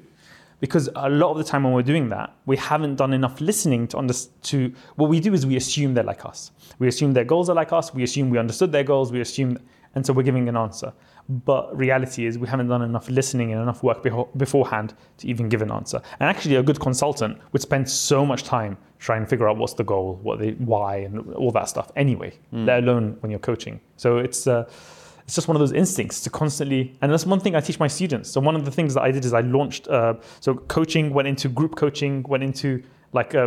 [0.62, 3.88] because a lot of the time when we're doing that, we haven't done enough listening
[3.88, 4.32] to understand.
[4.44, 6.52] To what we do is we assume they're like us.
[6.80, 7.94] We assume their goals are like us.
[7.94, 9.12] We assume we understood their goals.
[9.12, 9.58] We assume,
[9.96, 10.94] and so we're giving an answer.
[11.30, 15.50] But reality is we haven't done enough listening and enough work beho- beforehand to even
[15.50, 16.02] give an answer.
[16.20, 19.74] And actually, a good consultant would spend so much time trying to figure out what's
[19.74, 21.92] the goal, what the why, and all that stuff.
[21.96, 23.80] Anyway, let alone when you're coaching.
[23.98, 24.48] So it's.
[24.48, 24.70] Uh,
[25.26, 27.88] it's just one of those instincts to constantly and that's one thing i teach my
[27.88, 31.14] students so one of the things that i did is i launched uh, so coaching
[31.14, 33.46] went into group coaching went into like a,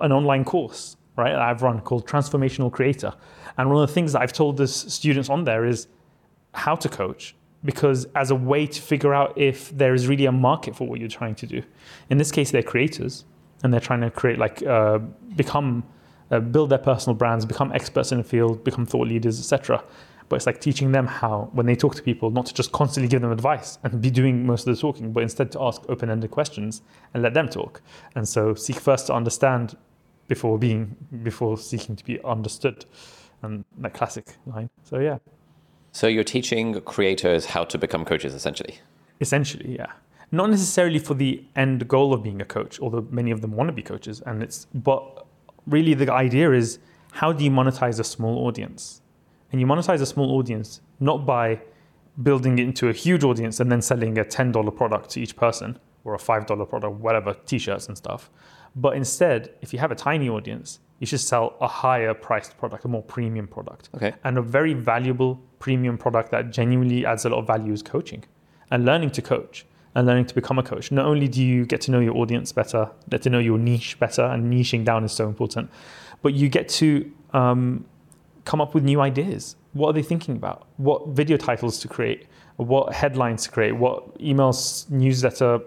[0.00, 3.12] an online course right that i've run called transformational creator
[3.56, 5.86] and one of the things that i've told the students on there is
[6.56, 10.32] how to coach because as a way to figure out if there is really a
[10.32, 11.62] market for what you're trying to do
[12.10, 13.24] in this case they're creators
[13.62, 14.98] and they're trying to create like uh,
[15.36, 15.82] become
[16.30, 19.82] uh, build their personal brands become experts in the field become thought leaders etc
[20.28, 23.08] but it's like teaching them how, when they talk to people, not to just constantly
[23.08, 26.10] give them advice and be doing most of the talking, but instead to ask open
[26.10, 26.82] ended questions
[27.14, 27.80] and let them talk.
[28.14, 29.76] And so seek first to understand
[30.28, 32.84] before being, before seeking to be understood.
[33.42, 34.70] And that classic line.
[34.82, 35.18] So, yeah.
[35.96, 38.80] So you're teaching creators how to become coaches, essentially.
[39.18, 39.92] Essentially, yeah.
[40.30, 43.68] Not necessarily for the end goal of being a coach, although many of them want
[43.68, 44.20] to be coaches.
[44.26, 45.24] And it's, but
[45.66, 46.78] really the idea is
[47.12, 49.00] how do you monetize a small audience?
[49.52, 51.60] and you monetize a small audience not by
[52.22, 55.78] building it into a huge audience and then selling a $10 product to each person
[56.04, 58.30] or a $5 product, whatever, t-shirts and stuff.
[58.74, 62.84] But instead, if you have a tiny audience, you should sell a higher priced product,
[62.84, 63.90] a more premium product.
[63.94, 64.14] Okay.
[64.24, 68.24] And a very valuable premium product that genuinely adds a lot of value is coaching
[68.70, 70.92] and learning to coach and learning to become a coach.
[70.92, 73.98] Not only do you get to know your audience better, get to know your niche
[73.98, 75.70] better, and niching down is so important,
[76.20, 77.84] but you get to um,
[78.44, 79.56] come up with new ideas.
[79.72, 80.66] What are they thinking about?
[80.76, 82.26] What video titles to create?
[82.56, 83.72] What headlines to create?
[83.72, 85.60] What emails, newsletter,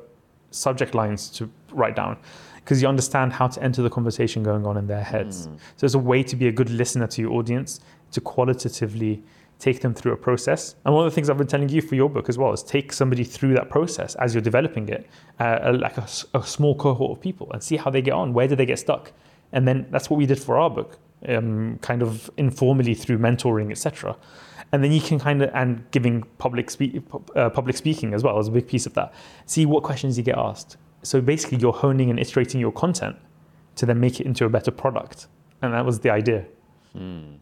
[0.52, 2.18] subject lines to write down?
[2.56, 5.48] Because you understand how to enter the conversation going on in their heads.
[5.48, 5.58] Mm.
[5.78, 7.80] So it's a way to be a good listener to your audience,
[8.12, 9.24] to qualitatively
[9.60, 10.76] take them through a process.
[10.86, 12.64] And one of the things I've been telling you for your book as well is
[12.64, 15.08] take somebody through that process as you're developing it,
[15.40, 18.34] uh, like a, a small cohort of people, and see how they get on.
[18.34, 19.12] Where do they get stuck?
[19.52, 23.72] And then that's what we did for our book um, kind of informally through mentoring,
[23.72, 24.16] etc.
[24.72, 27.02] And then you can kind of and giving public speak,
[27.36, 29.14] uh, public speaking as well as a big piece of that.
[29.46, 30.78] See what questions you get asked.
[31.04, 33.16] So basically, you're honing and iterating your content
[33.76, 35.28] to then make it into a better product,
[35.62, 36.46] and that was the idea.
[36.94, 37.36] Hmm.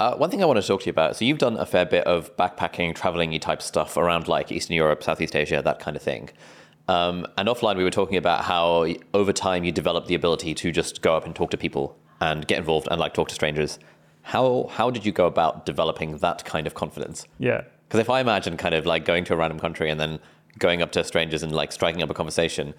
[0.00, 1.14] Uh, one thing I want to talk to you about.
[1.14, 4.74] So you've done a fair bit of backpacking, traveling you type stuff around like Eastern
[4.74, 6.30] Europe, Southeast Asia, that kind of thing.
[6.88, 10.72] Um, and offline, we were talking about how over time you develop the ability to
[10.72, 13.78] just go up and talk to people and get involved and like talk to strangers.
[14.22, 17.26] How how did you go about developing that kind of confidence?
[17.38, 17.64] Yeah.
[17.86, 20.18] Because if I imagine kind of like going to a random country and then
[20.58, 22.72] going up to strangers and like striking up a conversation,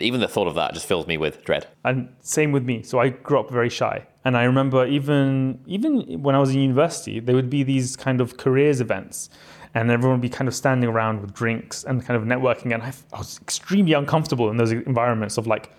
[0.00, 1.66] even the thought of that just fills me with dread.
[1.84, 2.82] And same with me.
[2.82, 4.06] So I grew up very shy.
[4.24, 8.20] And I remember even even when I was in university, there would be these kind
[8.20, 9.30] of careers events
[9.74, 12.74] and everyone would be kind of standing around with drinks and kind of networking.
[12.74, 15.70] And I, I was extremely uncomfortable in those environments of like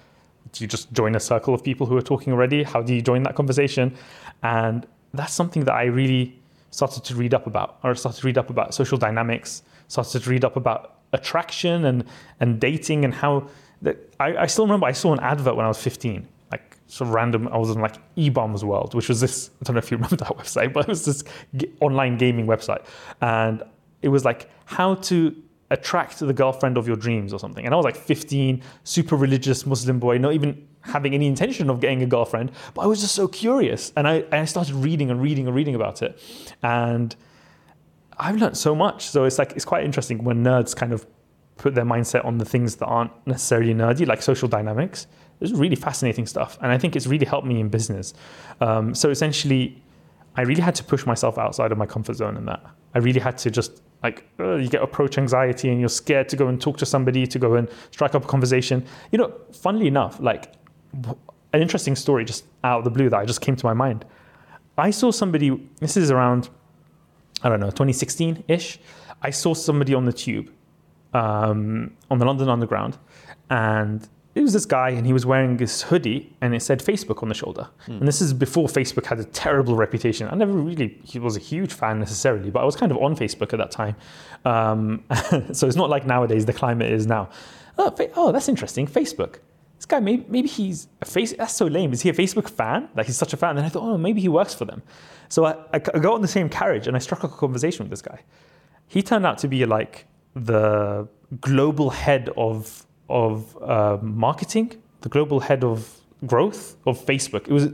[0.52, 2.64] do you just join a circle of people who are talking already?
[2.64, 3.96] How do you join that conversation?
[4.42, 6.40] And that's something that I really
[6.72, 10.30] started to read up about, or started to read up about social dynamics, started to
[10.30, 12.04] read up about attraction and
[12.40, 13.48] and dating and how
[13.82, 17.08] that I, I still remember I saw an advert when I was 15, like sort
[17.08, 17.48] of random.
[17.48, 19.50] I was on like eBaum's World, which was this.
[19.62, 21.24] I don't know if you remember that website, but it was this
[21.80, 22.86] online gaming website,
[23.22, 23.64] and
[24.02, 25.36] it was like how to
[25.72, 27.66] attract the girlfriend of your dreams or something.
[27.66, 31.80] And I was like 15, super religious Muslim boy, not even having any intention of
[31.80, 33.94] getting a girlfriend, but I was just so curious.
[33.96, 36.20] And I, and I started reading and reading and reading about it.
[36.64, 37.16] And
[38.18, 39.08] I've learned so much.
[39.08, 41.06] So it's like, it's quite interesting when nerds kind of
[41.60, 45.08] put their mindset on the things that aren't necessarily nerdy, like social dynamics.
[45.42, 46.58] It's really fascinating stuff.
[46.62, 48.14] And I think it's really helped me in business.
[48.62, 49.82] Um, so essentially,
[50.36, 52.66] I really had to push myself outside of my comfort zone in that.
[52.96, 56.36] I really had to just like uh, you get approach anxiety and you're scared to
[56.36, 59.88] go and talk to somebody to go and strike up a conversation you know funnily
[59.88, 60.54] enough like
[61.04, 64.06] an interesting story just out of the blue that i just came to my mind
[64.78, 66.50] i saw somebody this is around
[67.44, 68.80] i don't know 2016-ish
[69.22, 70.50] i saw somebody on the tube
[71.14, 72.98] um, on the london underground
[73.50, 77.24] and it was this guy and he was wearing this hoodie and it said Facebook
[77.24, 77.68] on the shoulder.
[77.88, 78.00] Mm.
[78.00, 80.30] And this is before Facebook had a terrible reputation.
[80.32, 83.16] I never really he was a huge fan necessarily, but I was kind of on
[83.16, 83.96] Facebook at that time.
[84.46, 85.04] Um,
[85.52, 87.30] so it's not like nowadays the climate is now.
[87.78, 88.88] Oh, oh that's interesting.
[88.88, 89.40] Facebook.
[89.78, 91.34] This guy, maybe, maybe he's a face.
[91.34, 91.94] That's so lame.
[91.94, 92.88] Is he a Facebook fan?
[92.96, 93.58] Like he's such a fan.
[93.58, 94.84] And I thought, oh, maybe he works for them.
[95.30, 97.90] So I, I got on the same carriage and I struck up a conversation with
[97.90, 98.22] this guy.
[98.88, 100.06] He turned out to be like
[100.46, 101.08] the
[101.42, 107.48] global head of of uh, marketing, the global head of growth of Facebook.
[107.48, 107.70] It was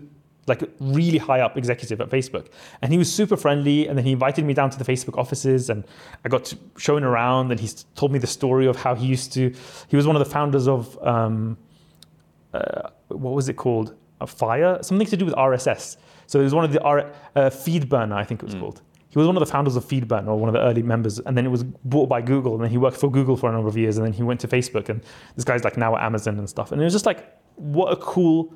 [0.48, 2.48] like a really high up executive at Facebook.
[2.82, 3.88] And he was super friendly.
[3.88, 5.84] And then he invited me down to the Facebook offices and
[6.24, 9.54] I got shown around and he told me the story of how he used to,
[9.88, 11.58] he was one of the founders of, um,
[12.54, 13.96] uh, what was it called?
[14.22, 15.98] A fire, something to do with RSS.
[16.28, 18.82] So it was one of the R, uh, Feedburner, I think it was called.
[19.16, 21.38] He was one of the founders of Feedburner, or one of the early members, and
[21.38, 22.56] then it was bought by Google.
[22.56, 24.42] And then he worked for Google for a number of years, and then he went
[24.42, 24.90] to Facebook.
[24.90, 25.02] And
[25.38, 26.74] this guy's like now at Amazon and stuff.
[26.74, 27.26] And it was just like,
[27.56, 28.54] what a cool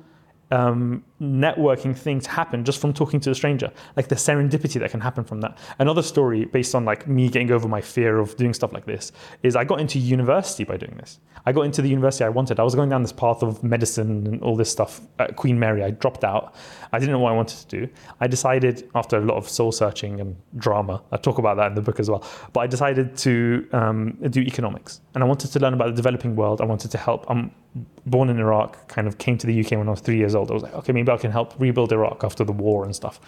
[0.50, 5.00] um, networking things happen just from talking to a stranger, like the serendipity that can
[5.00, 5.56] happen from that.
[5.78, 9.12] Another story based on like me getting over my fear of doing stuff like this
[9.42, 11.20] is I got into university by doing this.
[11.46, 12.58] I got into the university I wanted.
[12.58, 15.82] I was going down this path of medicine and all this stuff at Queen Mary.
[15.82, 16.54] I dropped out.
[16.92, 17.92] I didn't know what I wanted to do.
[18.20, 21.74] I decided after a lot of soul searching and drama, I talk about that in
[21.74, 25.58] the book as well, but I decided to um, do economics and I wanted to
[25.60, 26.60] learn about the developing world.
[26.60, 27.24] I wanted to help.
[27.28, 27.52] I'm
[28.06, 30.50] born in Iraq, kind of came to the UK when I was three years old.
[30.50, 33.20] I was like, okay, maybe I can help rebuild Iraq after the war and stuff.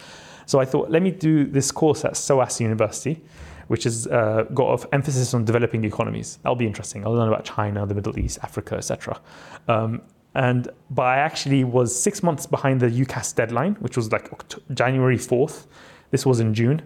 [0.46, 3.22] So I thought, let me do this course at SOAS University,
[3.68, 6.38] which has uh, got an emphasis on developing economies.
[6.42, 7.04] That'll be interesting.
[7.04, 9.20] I'll learn about China, the Middle East, Africa, etc.
[9.68, 10.02] Um,
[10.34, 14.60] and but I actually was six months behind the UCAS deadline, which was like Oct-
[14.74, 15.66] January fourth.
[16.10, 16.82] This was in June,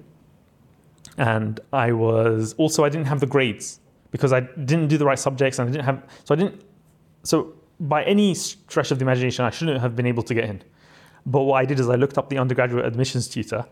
[1.16, 5.18] and I was also I didn't have the grades because I didn't do the right
[5.18, 6.62] subjects and I didn't have so I didn't
[7.26, 10.62] so by any stretch of the imagination I shouldn't have been able to get in.
[11.26, 13.66] But what I did is I looked up the undergraduate admissions tutor,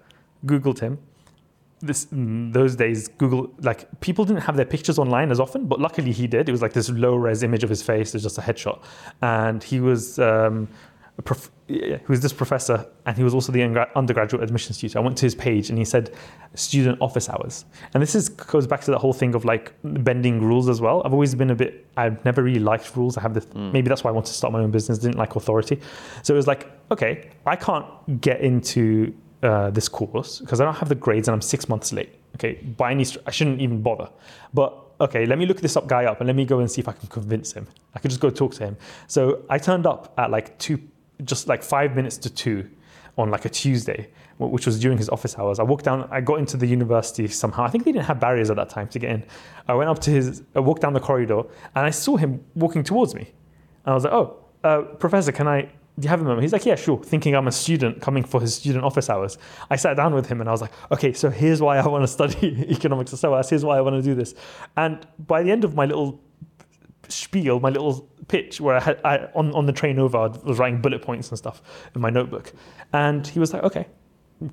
[0.44, 0.98] Googled him.
[1.80, 6.12] This those days, Google like people didn't have their pictures online as often, but luckily
[6.12, 6.48] he did.
[6.48, 8.14] It was like this low res image of his face.
[8.14, 8.82] It's just a headshot,
[9.20, 10.68] and he was um,
[11.22, 14.98] prof- he was this professor, and he was also the ungra- undergraduate admissions tutor.
[14.98, 16.12] I went to his page, and he said
[16.54, 20.42] student office hours, and this is goes back to the whole thing of like bending
[20.42, 21.02] rules as well.
[21.04, 21.86] I've always been a bit.
[21.96, 23.16] I've never really liked rules.
[23.16, 23.46] I have this.
[23.54, 24.98] Maybe that's why I wanted to start my own business.
[24.98, 25.80] Didn't like authority,
[26.22, 27.86] so it was like, okay, I can't
[28.20, 31.92] get into uh, this course because I don't have the grades, and I'm six months
[31.92, 32.10] late.
[32.36, 34.10] Okay, by any, str- I shouldn't even bother.
[34.52, 36.80] But okay, let me look this up guy up and let me go and see
[36.80, 37.66] if I can convince him.
[37.94, 38.76] I could just go talk to him.
[39.06, 40.80] So I turned up at like two,
[41.24, 42.68] just like five minutes to two
[43.16, 45.58] on like a Tuesday, which was during his office hours.
[45.58, 47.64] I walked down, I got into the university somehow.
[47.64, 49.24] I think they didn't have barriers at that time to get in.
[49.68, 51.42] I went up to his, I walked down the corridor
[51.74, 53.22] and I saw him walking towards me.
[53.84, 56.42] And I was like, oh, uh, professor, can I, do you have a moment?
[56.42, 57.02] He's like, yeah, sure.
[57.04, 59.38] Thinking I'm a student coming for his student office hours.
[59.70, 62.02] I sat down with him and I was like, okay, so here's why I want
[62.02, 63.50] to study economics at SOAS.
[63.50, 64.34] Here's why I want to do this.
[64.76, 66.20] And by the end of my little
[67.08, 70.58] spiel, my little pitch where I had I, on on the train over, I was
[70.58, 71.62] writing bullet points and stuff
[71.94, 72.52] in my notebook,
[72.92, 73.86] and he was like, "Okay,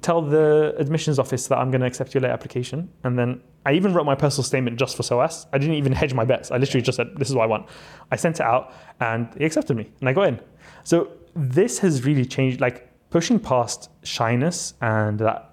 [0.02, 3.74] tell the admissions office that I'm going to accept your late application." And then I
[3.74, 5.48] even wrote my personal statement just for SOAS.
[5.54, 6.52] I didn't even hedge my bets.
[6.52, 7.68] I literally just said, "This is what I want."
[8.12, 10.40] I sent it out, and he accepted me, and I got in.
[10.84, 15.48] So this has really changed, like pushing past shyness and that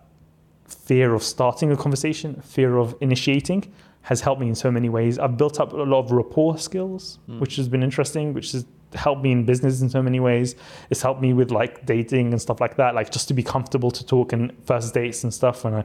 [0.67, 5.19] fear of starting a conversation, fear of initiating, has helped me in so many ways.
[5.19, 7.41] I've built up a lot of rapport skills, hmm.
[7.41, 10.55] which has been interesting, which has helped me in business in so many ways.
[10.91, 13.91] It's helped me with like dating and stuff like that, like just to be comfortable
[13.91, 15.65] to talk and first dates and stuff.
[15.65, 15.85] And I,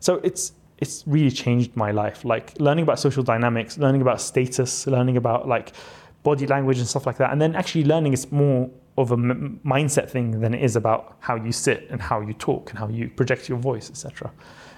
[0.00, 2.24] so it's it's really changed my life.
[2.24, 5.72] Like learning about social dynamics, learning about status, learning about like
[6.22, 9.60] body language and stuff like that, and then actually learning is more of a m-
[9.64, 12.88] mindset thing than it is about how you sit and how you talk and how
[12.88, 14.30] you project your voice, etc.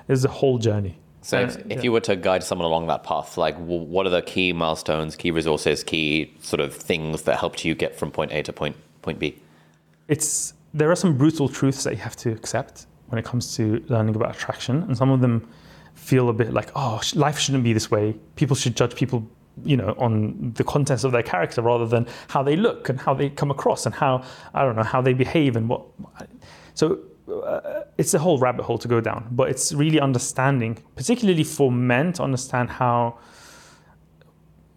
[0.09, 0.99] It's a whole journey.
[1.27, 1.83] So, if, if yeah.
[1.83, 5.33] you were to guide someone along that path, like what are the key milestones, key
[5.33, 9.19] resources, key sort of things that helped you get from point A to point point
[9.19, 9.37] B?
[10.09, 13.85] it's there are some brutal truths that you have to accept when it comes to
[13.89, 15.49] learning about attraction, and some of them
[15.95, 18.15] feel a bit like, oh, sh- life shouldn't be this way.
[18.35, 19.27] People should judge people,
[19.65, 23.15] you know, on the contents of their character rather than how they look and how
[23.15, 24.23] they come across and how
[24.55, 25.83] I don't know how they behave and what.
[26.75, 31.45] So uh, it's a whole rabbit hole to go down, but it's really understanding, particularly
[31.45, 33.19] for men, to understand how.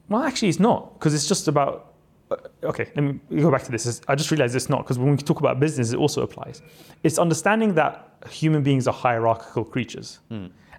[0.07, 1.93] Well, actually, it's not because it's just about
[2.31, 4.01] uh, okay, let me go back to this.
[4.07, 6.61] I just realized it's not because when we talk about business, it also applies.
[7.03, 10.19] It's understanding that human beings are hierarchical creatures.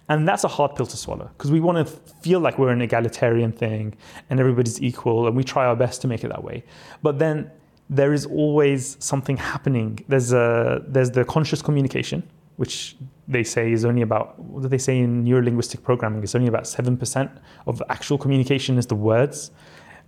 [0.09, 1.85] And that's a hard pill to swallow because we want to
[2.21, 3.95] feel like we're an egalitarian thing
[4.29, 6.65] and everybody's equal and we try our best to make it that way.
[7.01, 7.49] But then
[7.91, 9.99] there is always something happening.
[10.07, 12.23] There's, a, there's the conscious communication,
[12.55, 12.95] which
[13.27, 16.23] they say is only about, what do they say in neurolinguistic programming?
[16.23, 17.29] It's only about 7%
[17.67, 19.51] of the actual communication is the words,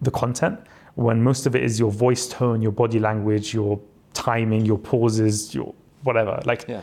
[0.02, 0.60] the content,
[0.96, 3.82] when most of it is your voice tone, your body language, your
[4.14, 6.42] timing, your pauses, your whatever.
[6.46, 6.82] Like, Yeah.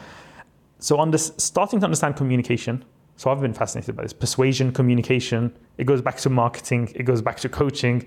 [0.80, 2.84] so under, starting to understand communication.
[3.16, 5.56] So I've been fascinated by this persuasion, communication.
[5.78, 6.92] It goes back to marketing.
[6.94, 8.06] It goes back to coaching.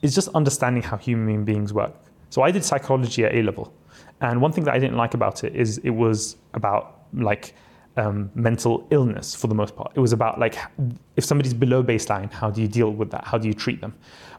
[0.00, 1.94] It's just understanding how human beings work.
[2.30, 3.74] So I did psychology at A level,
[4.20, 7.54] And one thing that I didn't like about it is it was about like
[7.96, 9.92] um, mental illness for the most part.
[9.94, 10.56] It was about like
[11.16, 13.24] if somebody's below baseline, how do you deal with that?
[13.24, 13.94] How do you treat them?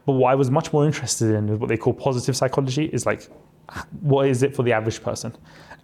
[0.06, 2.86] But what I was much more interested in is what they call positive psychology.
[2.92, 3.28] Is like
[4.00, 5.36] what is it for the average person?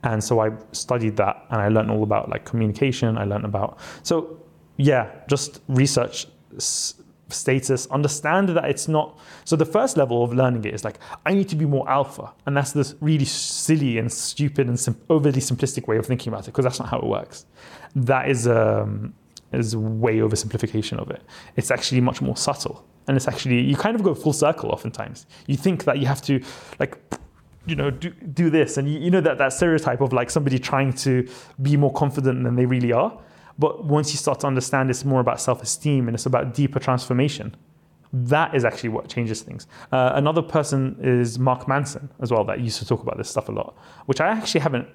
[0.02, 3.18] And so I studied that and I learned all about like communication.
[3.18, 4.40] I learned about so
[4.76, 6.26] yeah, just research
[7.28, 9.18] status, understand that it's not.
[9.44, 12.32] So the first level of learning it is like I need to be more alpha,
[12.46, 16.44] and that's this really silly and stupid and sim- overly simplistic way of thinking about
[16.44, 17.46] it because that's not how it works.
[17.94, 19.14] That is um,
[19.52, 21.22] is way oversimplification of it.
[21.56, 24.70] It's actually much more subtle, and it's actually you kind of go full circle.
[24.70, 26.42] Oftentimes, you think that you have to
[26.78, 26.98] like
[27.66, 30.58] you know do, do this and you, you know that that stereotype of like somebody
[30.58, 31.28] trying to
[31.60, 33.18] be more confident than they really are
[33.58, 37.54] but once you start to understand it's more about self-esteem and it's about deeper transformation
[38.12, 42.60] that is actually what changes things uh, another person is Mark Manson as well that
[42.60, 44.88] used to talk about this stuff a lot which i actually haven't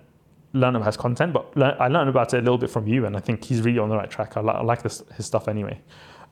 [0.53, 3.05] learned about his content but le- i learned about it a little bit from you
[3.05, 5.25] and i think he's really on the right track i, li- I like this, his
[5.25, 5.79] stuff anyway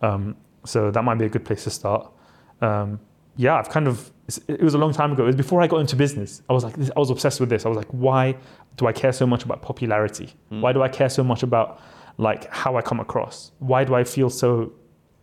[0.02, 2.12] um, so that might be a good place to start
[2.62, 3.00] um,
[3.38, 4.12] yeah, I've kind of,
[4.48, 5.24] it was a long time ago.
[5.24, 6.42] It was before I got into business.
[6.50, 7.66] I was like, I was obsessed with this.
[7.66, 8.36] I was like, why
[8.78, 10.34] do I care so much about popularity?
[10.50, 10.62] Hmm.
[10.62, 11.82] Why do I care so much about
[12.28, 13.52] like how I come across?
[13.60, 14.72] Why do I feel so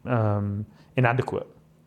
[0.05, 1.47] um, inadequate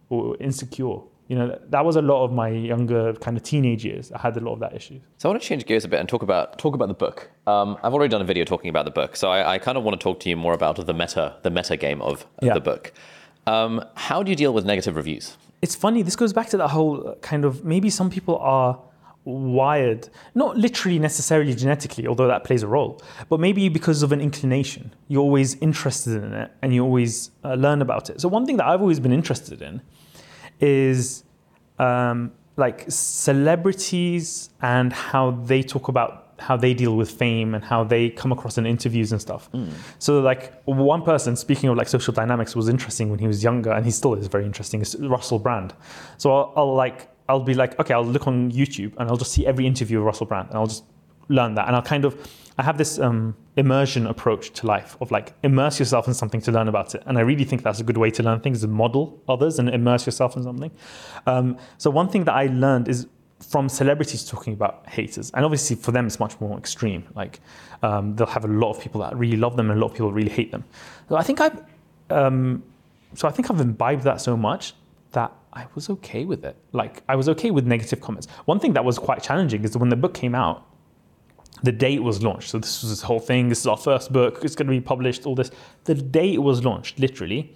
[0.09, 0.99] or insecure?
[1.27, 4.11] You know, that, was a lot of my younger kind of teenage years.
[4.11, 4.99] I had a lot of that issue.
[5.17, 7.29] So I want to change gears a bit and talk about talk about the book.
[7.47, 9.83] Um, I've already done a video talking about the book, so I, I kind of
[9.85, 12.53] want to talk to you more about the meta the meta game of, of Yeah.
[12.53, 12.91] the book.
[13.47, 15.37] Um, how do you deal with negative reviews?
[15.61, 16.01] it's funny.
[16.01, 18.79] This goes back to that whole uh, kind of maybe some people are
[19.23, 24.21] wired, not literally necessarily genetically, although that plays a role, but maybe because of an
[24.21, 24.93] inclination.
[25.07, 28.21] You're always interested in it and you always uh, learn about it.
[28.21, 29.81] So, one thing that I've always been interested in
[30.59, 31.23] is
[31.79, 37.83] um, like celebrities and how they talk about how they deal with fame and how
[37.83, 39.47] they come across in interviews and stuff.
[39.99, 43.71] So like one person speaking of like social dynamics was interesting when he was younger
[43.71, 45.75] and he still is very interesting is Russell Brand.
[46.17, 49.31] So I'll, I'll like I'll be like okay I'll look on YouTube and I'll just
[49.31, 50.83] see every interview of Russell Brand and I'll just
[51.29, 55.09] learn that and I'll kind of I have this um, immersion approach to life of
[55.11, 57.83] like immerse yourself in something to learn about it and I really think that's a
[57.83, 60.71] good way to learn things to model others and immerse yourself in something.
[61.25, 63.07] Um, so one thing that I learned is
[63.41, 67.03] from celebrities talking about haters, and obviously for them it's much more extreme.
[67.15, 67.39] Like
[67.81, 69.93] um, they'll have a lot of people that really love them and a lot of
[69.93, 70.63] people really hate them.
[71.09, 71.61] So I think I've,
[72.09, 72.63] um,
[73.13, 74.73] so I think I've imbibed that so much
[75.11, 76.55] that I was okay with it.
[76.71, 78.27] Like I was okay with negative comments.
[78.45, 80.65] One thing that was quite challenging is that when the book came out,
[81.63, 82.49] the day it was launched.
[82.49, 83.49] So this was this whole thing.
[83.49, 84.43] This is our first book.
[84.43, 85.25] It's going to be published.
[85.25, 85.51] All this.
[85.83, 87.53] The day it was launched, literally,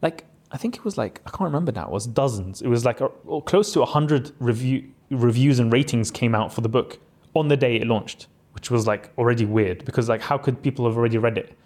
[0.00, 1.86] like I think it was like I can't remember now.
[1.86, 2.62] It was dozens.
[2.62, 6.62] It was like a, or close to hundred review reviews and ratings came out for
[6.62, 6.98] the book
[7.34, 10.86] on the day it launched, which was like already weird because like how could people
[10.86, 11.56] have already read it?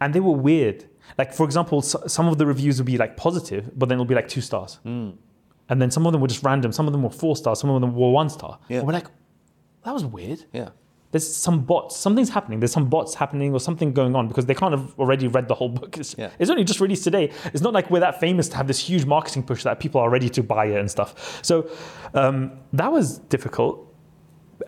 [0.00, 0.86] And they were weird.
[1.18, 4.04] Like for example, s- some of the reviews would be like positive, but then it'll
[4.06, 5.16] be like two stars, and
[5.68, 6.72] then some of them were just random.
[6.72, 7.60] Some of them were four stars.
[7.60, 8.58] Some of them were one star.
[8.68, 8.78] Yeah.
[8.78, 9.06] And we're like,
[9.84, 10.70] that was weird Yeah.
[11.12, 12.60] there's some bots, something's happening.
[12.60, 15.54] There's some bots happening or something going on because they can't have already read the
[15.54, 15.96] whole book.
[15.98, 16.30] It's, Yeah.
[16.38, 17.30] it's only just released today.
[17.52, 20.10] It's not like we're that famous to have this huge marketing push that people are
[20.10, 21.40] ready to buy it and stuff.
[21.42, 21.68] So
[22.14, 23.86] um, that was difficult.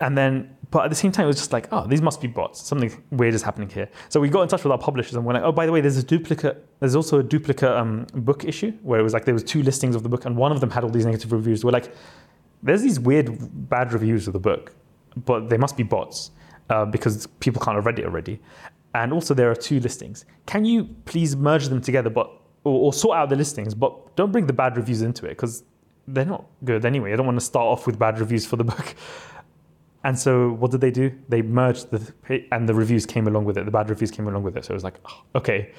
[0.01, 2.27] And then, but at the same time, it was just like, oh, these must be
[2.27, 2.61] bots.
[2.61, 3.89] Something weird is happening here.
[4.09, 5.81] So we got in touch with our publishers and we're like, oh, by the way,
[5.81, 6.65] there's a duplicate.
[6.79, 9.95] There's also a duplicate um, book issue where it was like there was two listings
[9.95, 11.63] of the book and one of them had all these negative reviews.
[11.63, 11.93] We're like,
[12.63, 13.37] there's these weird
[13.69, 14.73] bad reviews of the book,
[15.25, 16.31] but they must be bots
[16.69, 18.39] uh, because people can't have read it already.
[18.95, 20.25] And also, there are two listings.
[20.45, 22.31] Can you please merge them together, but
[22.63, 25.63] or, or sort out the listings, but don't bring the bad reviews into it because
[26.07, 27.13] they're not good anyway.
[27.13, 28.95] I don't want to start off with bad reviews for the book.
[30.05, 31.11] And so, what did they do?
[31.29, 33.65] They merged the and the reviews came along with it.
[33.65, 34.65] The bad reviews came along with it.
[34.65, 35.71] So it was like, oh, okay,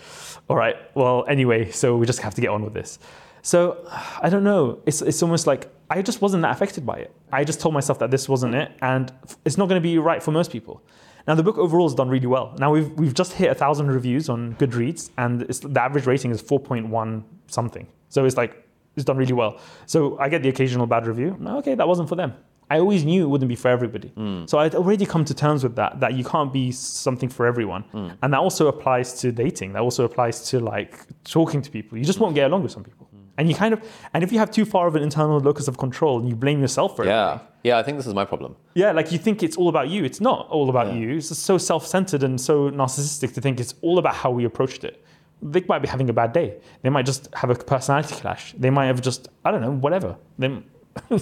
[0.48, 0.76] all right.
[0.94, 2.98] Well, anyway, so we just have to get on with this.
[3.42, 3.86] So
[4.22, 4.80] I don't know.
[4.86, 7.14] It's it's almost like I just wasn't that affected by it.
[7.30, 9.12] I just told myself that this wasn't it, and
[9.44, 10.82] it's not going to be right for most people.
[11.28, 12.54] Now the book overall has done really well.
[12.58, 16.40] Now we've we've just hit a thousand reviews on Goodreads, and the average rating is
[16.40, 17.86] four point one something.
[18.08, 18.66] So it's like
[18.96, 19.60] it's done really well.
[19.84, 21.36] So I get the occasional bad review.
[21.58, 22.32] Okay, that wasn't for them.
[22.70, 24.08] I always knew it wouldn't be for everybody.
[24.08, 24.46] Hmm.
[24.46, 27.82] So I'd already come to terms with that, that you can't be something for everyone.
[27.92, 28.08] Hmm.
[28.22, 29.74] And that also applies to dating.
[29.74, 31.98] That also applies to like talking to people.
[31.98, 33.06] You just won't get along with some people.
[33.10, 33.18] Hmm.
[33.36, 33.82] And you kind of,
[34.14, 36.60] and if you have too far of an internal locus of control and you blame
[36.60, 37.40] yourself for it, Yeah.
[37.64, 38.56] Yeah, I think this is my problem.
[38.74, 40.04] yeah, like you think it's all about you.
[40.04, 40.94] It's not all about Yeah.
[41.00, 41.16] you.
[41.16, 44.84] It's just so self-centered and so narcissistic to think it's all about how we approached
[44.84, 45.02] it.
[45.42, 46.56] They might be having a bad day.
[46.82, 48.54] They might just have a personality clash.
[48.58, 50.16] They might have just, I don't know, whatever.
[50.38, 50.62] They,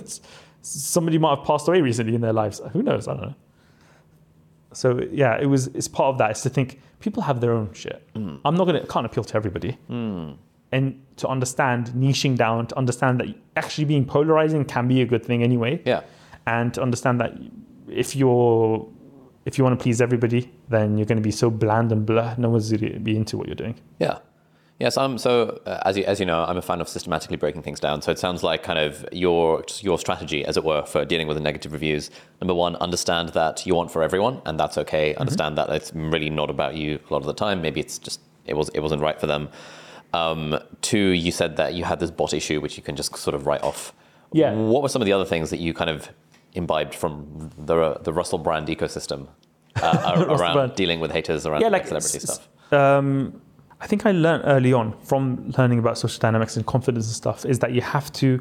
[0.63, 2.61] somebody might have passed away recently in their lives.
[2.73, 3.09] Who knows?
[3.09, 3.35] I don't know.
[4.73, 5.67] So yeah, it was.
[5.69, 6.31] It's part of that.
[6.31, 8.03] Is to think people have their own shit.
[8.15, 8.41] Mm.
[8.45, 9.77] I'm not gonna can't appeal to everybody.
[9.91, 10.37] Mm.
[10.71, 15.25] And to understand niching down, to understand that actually being polarizing can be a good
[15.25, 15.83] thing anyway.
[15.85, 16.01] Yeah.
[16.47, 17.35] And to understand that
[17.89, 18.89] if you're
[19.45, 22.35] if you want to please everybody, then you're going to be so bland and blah.
[22.39, 23.75] No one's going to be into what you're doing.
[23.99, 24.19] Yeah.
[24.79, 27.63] Yes, I'm so uh, as you as you know, I'm a fan of systematically breaking
[27.63, 28.03] things down.
[28.03, 31.37] So it sounds like kind of your your strategy, as it were, for dealing with
[31.37, 32.11] the negative reviews.
[32.41, 35.15] Number one, understand that you want for everyone, and that's okay.
[35.17, 37.63] Understand that it's really not about you a lot of the time.
[37.63, 39.51] Maybe it's just it was it wasn't right for them.
[40.15, 43.35] Um, two, you said that you had this bot issue, which you can just sort
[43.35, 43.95] of write off.
[44.33, 44.53] Yeah.
[44.55, 46.09] What were some of the other things that you kind of
[46.55, 49.29] imbibed from the the Russell Brand ecosystem
[49.81, 50.75] uh, around brand.
[50.75, 52.49] dealing with haters around Yeah, like celebrity s- stuff?
[52.73, 53.41] Um,
[53.83, 57.45] I think I learned early on from learning about social dynamics and confidence and stuff
[57.45, 58.41] is that you have to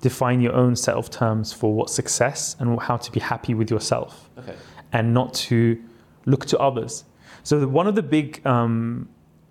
[0.00, 3.70] define your own set of terms for what success and how to be happy with
[3.70, 4.28] yourself.
[4.38, 4.56] Okay.
[4.92, 5.80] and not to
[6.26, 7.04] look to others.
[7.42, 9.08] So the, one of the big um,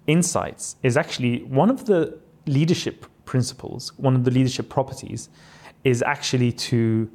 [0.08, 5.30] insights is actually one of the leadership principles, one of the leadership properties,
[5.86, 7.10] is actually to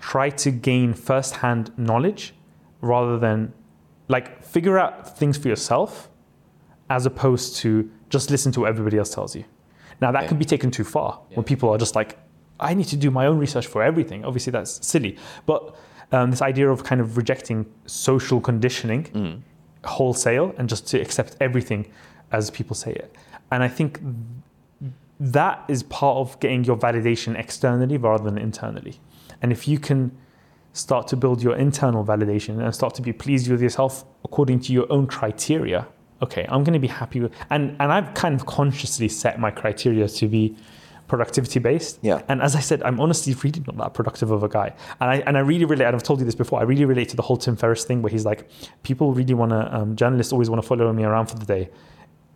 [0.00, 2.34] try to gain first-hand knowledge
[2.82, 3.52] rather than
[4.08, 6.09] like figure out things for yourself
[6.90, 9.44] as opposed to just listen to what everybody else tells you.
[10.02, 10.28] Now that Okay.
[10.28, 12.18] can be taken too far when people are just like,
[12.58, 14.24] I need to do my own research for everything.
[14.24, 15.16] Obviously, that's silly.
[15.46, 15.74] But
[16.12, 19.42] um, this idea of kind of rejecting social conditioning
[19.84, 21.90] wholesale and just to accept everything
[22.32, 23.14] as people say it.
[23.50, 24.00] And I think
[25.18, 28.98] that is part of getting your validation externally rather than internally.
[29.42, 30.10] And if you can
[30.72, 34.72] start to build your internal validation and start to be pleased with yourself according to
[34.72, 35.86] your own criteria,
[36.22, 39.50] okay, I'm going to be happy with and and I've kind of consciously set my
[39.50, 40.56] criteria to be
[41.10, 41.98] productivity based.
[42.02, 42.22] Yeah.
[42.28, 44.72] And as I said, I'm honestly really not that productive of a guy.
[45.00, 45.86] And I and I really relate.
[45.86, 46.60] And I've told you this before.
[46.60, 48.48] I really relate to the whole Tim Ferriss thing where he's like,
[48.84, 49.76] people really want to.
[49.76, 51.68] Um, journalists always want to follow me around for the day,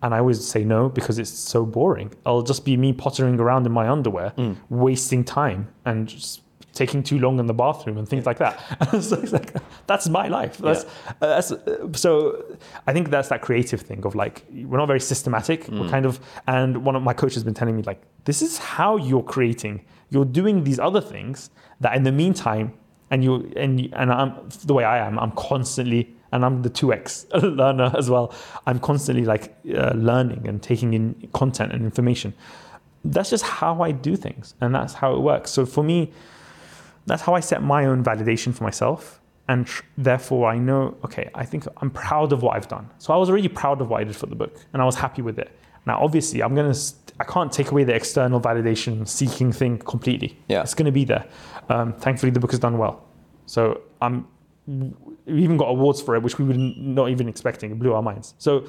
[0.02, 2.12] and I always say no because it's so boring.
[2.26, 4.32] I'll just be me pottering around in my underwear,
[4.68, 6.42] wasting time and just
[6.74, 8.58] taking too long in the bathroom and things like that.
[9.00, 9.54] so it's like
[9.86, 10.58] that's my life.
[10.58, 10.88] That's, uh,
[11.20, 12.44] that's uh, so.
[12.86, 15.68] I think that's that creative thing of like we're not very systematic.
[15.68, 18.58] We're kind of and one of my coaches has been telling me like this is
[18.58, 19.84] how you're creating.
[20.10, 21.50] You're doing these other things
[21.80, 22.72] that in the meantime,
[23.10, 24.34] and you and you- and I'm
[24.66, 25.18] the way I am.
[25.18, 28.34] I'm constantly and I'm the 2x learner as well.
[28.66, 32.34] I'm constantly like uh, learning and taking in content and information.
[33.04, 35.50] That's just how I do things, and that's how it works.
[35.52, 36.10] So for me,
[37.06, 39.20] that's how I set my own validation for myself.
[39.48, 42.88] And tr- therefore, I know, okay, I think I'm proud of what I've done.
[42.98, 44.94] So I was already proud of what I did for the book and I was
[44.96, 45.50] happy with it.
[45.86, 49.78] Now, obviously, I'm going to, st- I can't take away the external validation seeking thing
[49.78, 50.38] completely.
[50.48, 50.62] Yeah.
[50.62, 51.26] It's going to be there.
[51.68, 53.04] Um, thankfully, the book has done well.
[53.44, 54.26] So I'm,
[54.66, 57.70] we even got awards for it, which we were not even expecting.
[57.70, 58.34] It blew our minds.
[58.38, 58.64] So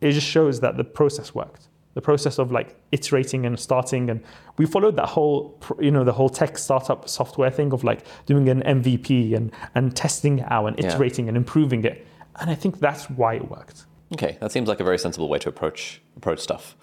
[0.00, 1.68] it just shows that the process worked.
[1.94, 4.22] The process of like iterating and starting, and
[4.56, 8.48] we followed that whole, you know, the whole tech startup software thing of like doing
[8.48, 10.86] an MVP and and testing it out and Yeah.
[10.94, 12.06] iterating and improving it.
[12.40, 13.86] And I think that's why it worked.
[14.12, 16.76] Okay, that seems like a very sensible way to approach approach stuff.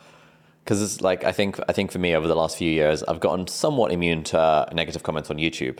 [0.64, 3.20] Because it's like I think I think for me over the last few years I've
[3.20, 5.78] gotten somewhat immune to uh, negative comments on YouTube,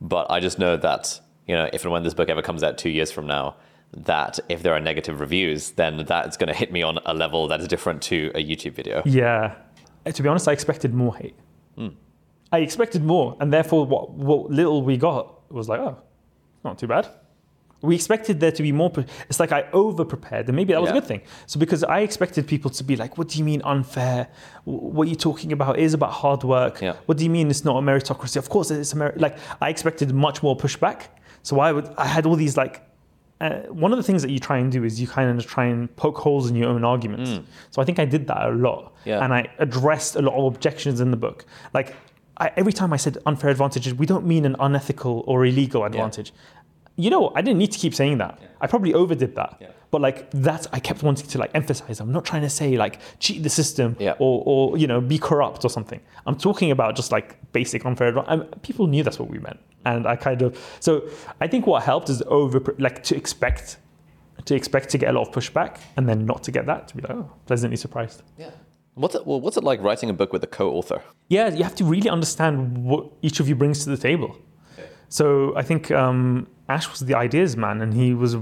[0.00, 2.78] but I just know that you know if and when this book ever comes out
[2.78, 3.56] two years from now,
[3.92, 7.48] that if there are negative reviews, then that's going to hit me on a level
[7.48, 9.02] that is different to a YouTube video.
[9.04, 9.54] Yeah.
[10.06, 11.34] Uh, To be honest, I expected more hate.
[11.76, 11.88] Hmm.
[12.52, 15.98] I expected more, and therefore, what what little we got was like, oh,
[16.64, 17.06] not too bad.
[17.82, 18.90] We expected there to be more.
[18.90, 21.22] pre- It's like I over prepared, and maybe that was a good thing.
[21.46, 24.28] So because I expected people to be like, "What do you mean unfair?
[24.64, 25.78] What are you talking about?
[25.78, 26.82] It is about hard work.
[26.82, 26.96] Yeah.
[27.06, 28.36] What do you mean it's not a meritocracy?
[28.36, 29.18] Of course, it's a merit.
[29.20, 31.02] Like I expected much more pushback.
[31.42, 31.88] So I would.
[31.96, 32.82] I had all these like.
[33.40, 35.64] Uh, one of the things that you try and do is you kind of try
[35.64, 37.40] and poke holes in your own arguments.
[37.70, 39.24] So I think I did that a lot, Yeah.
[39.24, 41.46] and I addressed a lot of objections in the book.
[41.72, 41.96] Like
[42.36, 46.32] I, every time I said unfair advantages, we don't mean an unethical or illegal advantage.
[46.96, 48.38] You know, I didn't need to keep saying that.
[48.60, 49.56] I probably overdid that.
[49.60, 49.68] Yeah.
[49.90, 51.98] But like that's I kept wanting to like emphasize.
[52.00, 54.14] I'm not trying to say like cheat the system Yeah.
[54.18, 56.00] or or you know be corrupt or something.
[56.26, 58.48] I'm talking about just like basic unfair advantage.
[58.62, 61.08] People knew that's what we meant, and I kind of so
[61.40, 63.78] I think what helped is over like to expect
[64.44, 66.96] to expect to get a lot of pushback and then not to get that to
[66.96, 68.22] be like oh pleasantly surprised.
[68.38, 68.50] Yeah.
[68.94, 69.26] What's it?
[69.26, 71.02] Well, what's it like writing a book with a co-author?
[71.28, 74.36] Yeah, you have to really understand what each of you brings to the table.
[75.08, 76.46] So I think um,
[76.76, 78.32] Ash was the ideas man, and he was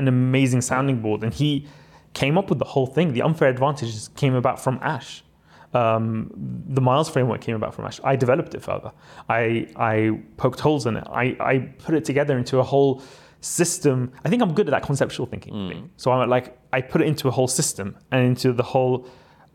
[0.00, 1.50] an amazing sounding board, and he
[2.22, 3.06] came up with the whole thing.
[3.18, 5.10] The unfair advantages came about from Ash.
[5.80, 6.30] Um,
[6.76, 7.98] the Miles framework came about from Ash.
[8.12, 8.90] I developed it further.
[9.28, 9.38] I
[9.92, 11.06] I poked holes in it.
[11.24, 12.92] I I put it together into a whole
[13.40, 14.12] system.
[14.24, 15.90] I think I'm good at that conceptual thinking thing.
[15.96, 19.06] So I'm like, I put it into a whole system and into the whole.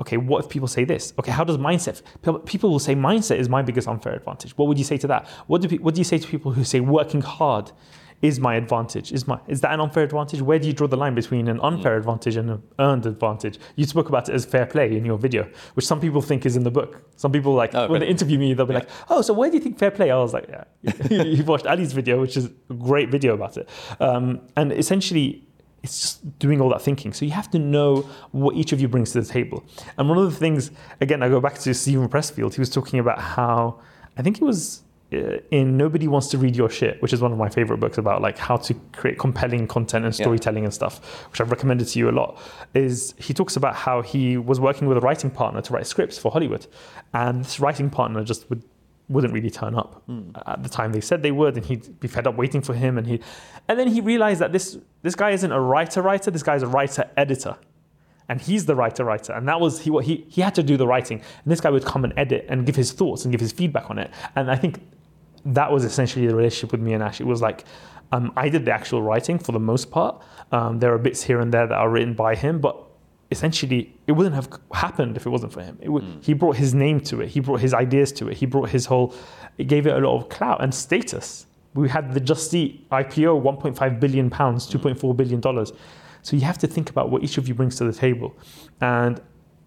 [0.01, 1.13] Okay, what if people say this?
[1.19, 2.01] Okay, how does mindset?
[2.23, 4.51] people- People will say mindset is my biggest unfair advantage.
[4.57, 5.21] What would you say to that?
[5.47, 7.71] What do pe- what do you say to people who say working hard
[8.23, 9.11] is my advantage?
[9.11, 10.41] Is my is that an unfair advantage?
[10.41, 13.59] Where do you draw the line between an unfair advantage and an earned advantage?
[13.75, 16.55] You spoke about it as fair play in your video, which some people think is
[16.55, 17.03] in the book.
[17.17, 18.05] Some people like Oh, when really?
[18.05, 20.15] they interview me, they'll be like, "Oh, so where do you think fair play?" I
[20.17, 20.63] was like, "Yeah,
[21.23, 23.67] you've watched Ali's video, which is a great video about it."
[23.99, 25.43] Um, and essentially,
[25.83, 27.11] it's just doing all that thinking.
[27.11, 29.65] So you have to know what each of you brings to the table.
[29.97, 30.71] And one of the things,
[31.01, 32.53] again, I go back to Steven Pressfield.
[32.53, 33.81] He was talking about how
[34.17, 34.82] I think it was
[35.13, 37.97] Uh, in Nobody Wants to Read Your Shit, which is one of my favorite books
[37.97, 40.23] about like how to create compelling content and Yeah.
[40.23, 42.39] storytelling and stuff, which I've recommended to you a lot.
[42.73, 46.17] Is he talks about how he was working with a writing partner to write scripts
[46.17, 46.67] for Hollywood,
[47.13, 48.63] and this writing partner just would
[49.09, 50.29] wouldn't really turn up hmm.
[50.47, 52.97] at the time they said they would, and he'd be fed up waiting for him,
[52.97, 53.19] and he,
[53.67, 56.67] and then he realized that this this guy isn't a writer writer, this guy's a
[56.67, 57.57] writer editor
[58.29, 60.77] and he's the writer writer and that was he what he he had to do
[60.77, 63.41] the writing and this guy would come and edit and give his thoughts and give
[63.41, 64.79] his feedback on it and i think
[65.45, 67.19] that was essentially the relationship with me and ash.
[67.19, 67.65] It was like
[68.11, 70.21] um, i did the actual writing for the most part.
[70.51, 72.75] Um, there are bits here and there that are written by him but
[73.31, 75.77] essentially it wouldn't have happened if it wasn't for him.
[75.81, 77.29] It would, he brought his name to it.
[77.29, 78.37] He brought his ideas to it.
[78.37, 79.13] He brought his whole
[79.57, 81.47] it gave it a lot of clout and status.
[81.73, 85.73] We had the just eat ipo 1.5 billion pounds 2.4 billion dollars.
[86.21, 88.33] So you have to think about what each of you brings to the table.
[88.79, 89.19] And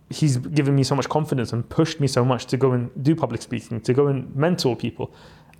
[0.09, 3.14] he's given me so much confidence and pushed me so much to go and do
[3.14, 5.12] public speaking, to go and mentor people.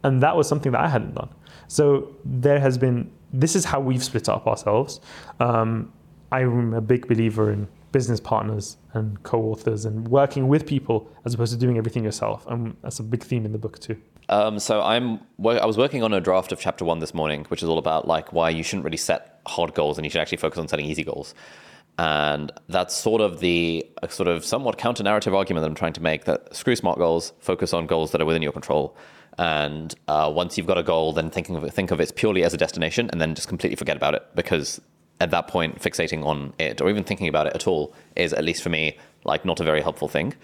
[0.07, 1.31] And that was something that I hadn't done.
[1.67, 5.01] So there has been, this is how we've split up ourselves.
[5.41, 5.93] Um,
[6.31, 11.53] I'm a big believer in business partners and co-authors and working with people as opposed
[11.55, 12.47] to doing everything yourself.
[12.47, 14.01] And that's a big theme in the book too.
[14.29, 17.63] Um, so I'm I was working on a draft of chapter one this morning, which
[17.65, 20.39] is all about like why you shouldn't really set hard goals and you should actually
[20.39, 21.35] focus on setting easy goals.
[21.99, 26.03] And that's sort of the sort of somewhat counter narrative argument that I'm trying to
[26.03, 28.97] make that screw smart goals, focus on goals that are within your control.
[29.39, 32.43] And uh, once you've got a goal, then thinking of it, think of it purely
[32.43, 34.81] as a destination and then just completely forget about it because
[35.21, 38.45] at that point, fixating on it or even thinking about it at all is, at
[38.45, 40.35] least for me, like not a very helpful thing.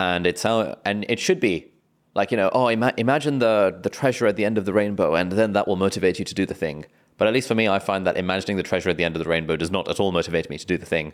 [0.00, 1.72] And it's how, and it should be
[2.14, 5.14] like you know oh ima- imagine the the treasure at the end of the rainbow
[5.14, 6.84] and then that will motivate you to do the thing.
[7.18, 9.22] But at least for me i find that imagining the treasure at the end of
[9.22, 11.12] the rainbow does not at all motivate me to do the thing.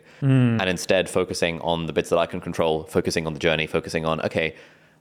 [0.59, 4.05] And instead focusing on the bits that i can control focusing on the journey focusing
[4.05, 4.55] on okay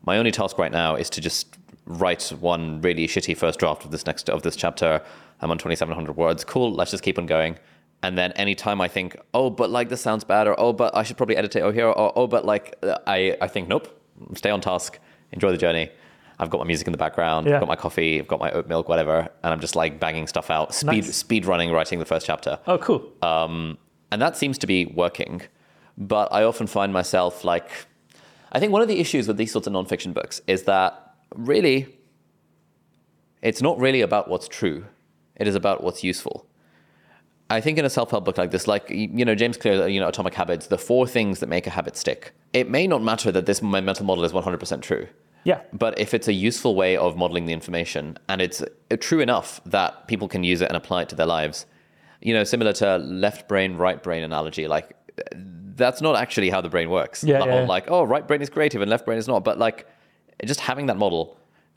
[0.04, 3.90] my only task right now is to just write one really shitty first draft of
[3.90, 5.00] this next of this chapter
[5.40, 7.58] i'm on 2700 words cool let's just keep on going
[8.02, 11.02] and then anytime I think, oh, but like this sounds bad, or oh, but I
[11.02, 12.76] should probably edit it over here, or oh, but like
[13.08, 13.88] I, I think, nope,
[14.36, 15.00] stay on task,
[15.32, 15.90] enjoy the journey.
[16.38, 17.54] I've got my music in the background, Yeah.
[17.54, 20.28] I've got my coffee, I've got my oat milk, whatever, and I'm just like banging
[20.28, 21.16] stuff out, speed Nice.
[21.16, 23.02] speed running, writing the first chapter, Oh, cool.
[23.20, 23.76] um,
[24.12, 25.42] and that seems to be working.
[25.96, 27.68] But I often find myself like,
[28.52, 31.98] I think one of the issues with these sorts of nonfiction books is that really,
[33.42, 34.86] it's not really about what's true;
[35.36, 36.46] it is about what's useful.
[37.50, 40.08] I think in a self-help book like this, like you know James Clear, you know
[40.08, 42.32] Atomic Habits, the four things that make a habit stick.
[42.52, 45.08] It may not matter that this mental model is 100% true,
[45.44, 45.60] yeah.
[45.72, 49.60] but if it's a useful way of modeling the information and it's uh, true enough
[49.64, 51.66] that people can use it and apply it to their lives,
[52.20, 54.94] you know, similar to left brain, right brain analogy, like
[55.34, 57.22] that's not actually how the brain works.
[57.24, 57.68] Yeah, the yeah, whole yeah.
[57.68, 59.44] like, oh, right brain is creative and left brain is not.
[59.44, 59.86] But like,
[60.44, 61.36] just having that model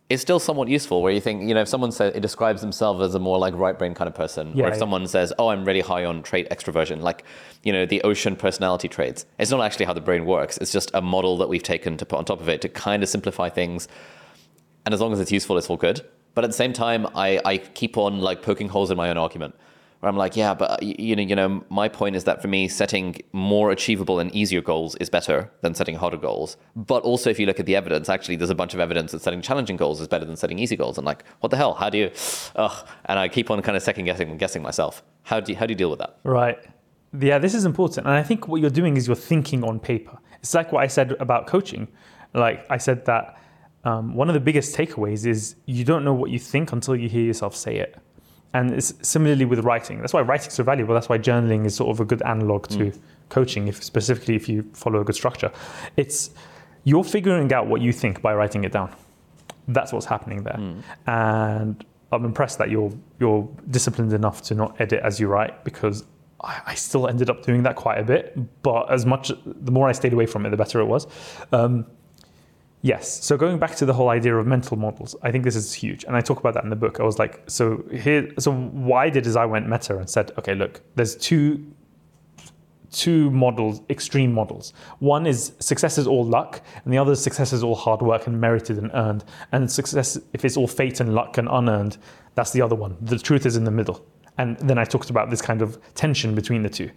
[0.09, 1.01] is still somewhat useful.
[1.01, 3.53] Where you think, you know, if someone says it describes themselves as a more like
[3.53, 4.79] right brain kind of person, Yeah, or if yeah.
[4.79, 7.23] someone says, oh, I'm really high on trait extroversion, like,
[7.63, 9.25] you know, the ocean personality traits.
[9.39, 10.57] It's not actually how the brain works.
[10.57, 13.03] It's just a model that we've taken to put on top of it to kind
[13.03, 13.87] of simplify things
[14.85, 16.01] and as long as it's useful, it's all good.
[16.33, 19.17] But at the same time, I, I keep on like poking holes in my own
[19.17, 19.55] argument,
[20.01, 22.67] where I'm like, yeah, but you know, you know, my point is that for me,
[22.67, 26.57] setting more achievable and easier goals is better than setting harder goals.
[26.75, 29.21] But also, if you look at the evidence, actually, there's a bunch of evidence that
[29.21, 30.97] setting challenging goals is better than setting easy goals.
[30.97, 31.75] And like, what the hell?
[31.75, 32.11] How do you?
[32.55, 32.87] Ugh.
[33.05, 35.03] And I keep on kind of second guessing and guessing myself.
[35.21, 36.17] How do you, how do you deal with that?
[36.23, 36.57] Right.
[37.17, 38.07] Yeah, this is important.
[38.07, 40.17] And I think what you're doing is you're thinking on paper.
[40.39, 41.87] It's like what I said about coaching.
[42.33, 43.37] Like I said that
[43.83, 47.07] um, one of the biggest takeaways is you don't know what you think until you
[47.07, 47.97] hear yourself say it.
[48.53, 49.99] And it's similarly with writing.
[49.99, 50.93] That's why writing's so valuable.
[50.93, 52.91] That's why journaling is sort of a good analog to
[53.29, 55.51] coaching, if specifically if you follow a good structure.
[55.95, 56.31] It's
[56.83, 58.93] you're figuring out what you think by writing it down.
[59.67, 60.59] That's what's happening there.
[61.07, 66.03] And I'm impressed that you're you're disciplined enough to not edit as you write because
[66.43, 68.37] I, I still ended up doing that quite a bit.
[68.63, 71.07] But as much the more I stayed away from it, the better it was.
[71.53, 71.85] Um,
[72.83, 73.23] Yes.
[73.23, 76.03] So going back to the whole idea of mental models, I think this is huge,
[76.03, 76.99] and I talk about that in the book.
[76.99, 80.55] I was like, so here, so why did is I went meta and said, okay,
[80.55, 81.73] look, there's two
[82.91, 84.73] two models, extreme models.
[84.99, 88.27] One is success is all luck, and the other is success is all hard work
[88.27, 89.23] and merited and earned.
[89.51, 91.97] And success, if it's all fate and luck and unearned,
[92.35, 92.97] that's the other one.
[93.01, 94.05] The truth is in the middle.
[94.37, 96.91] And then I talked about this kind of tension between the two.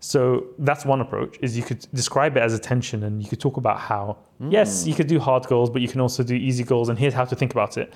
[0.00, 3.40] So that's one approach is you could describe it as a tension and you could
[3.40, 4.52] talk about how mm.
[4.52, 7.14] yes, you could do hard goals, but you can also do easy goals and here's
[7.14, 7.92] how to think about it.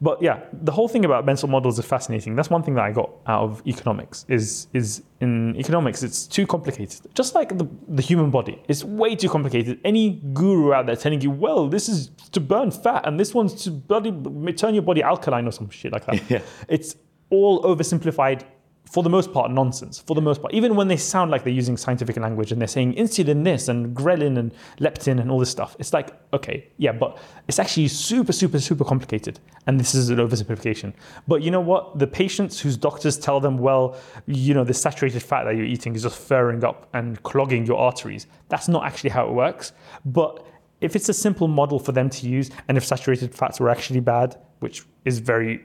[0.00, 2.36] But yeah, the whole thing about mental models is fascinating.
[2.36, 6.46] That's one thing that I got out of economics is is in economics it's too
[6.46, 7.00] complicated.
[7.14, 9.80] Just like the, the human body, it's way too complicated.
[9.84, 13.54] Any guru out there telling you, well, this is to burn fat and this one's
[13.64, 14.12] to bloody
[14.52, 16.18] turn your body alkaline or some shit like that.
[16.30, 16.40] Yeah.
[16.68, 16.94] It's
[17.30, 18.44] all oversimplified
[18.90, 19.98] for the most part nonsense.
[19.98, 22.68] For the most part even when they sound like they're using scientific language and they're
[22.68, 26.92] saying insulin this and ghrelin and leptin and all this stuff it's like okay yeah
[26.92, 29.40] but it's actually super super super complicated.
[29.66, 30.94] And this is an oversimplification.
[31.26, 31.98] But you know what?
[31.98, 35.94] The patients whose doctors tell them well you know the saturated fat that you're eating
[35.94, 38.26] is just furring up and clogging your arteries.
[38.48, 39.72] That's not actually how it works.
[40.04, 40.44] But
[40.80, 44.00] if it's a simple model for them to use and if saturated fats were actually
[44.00, 45.62] bad which is very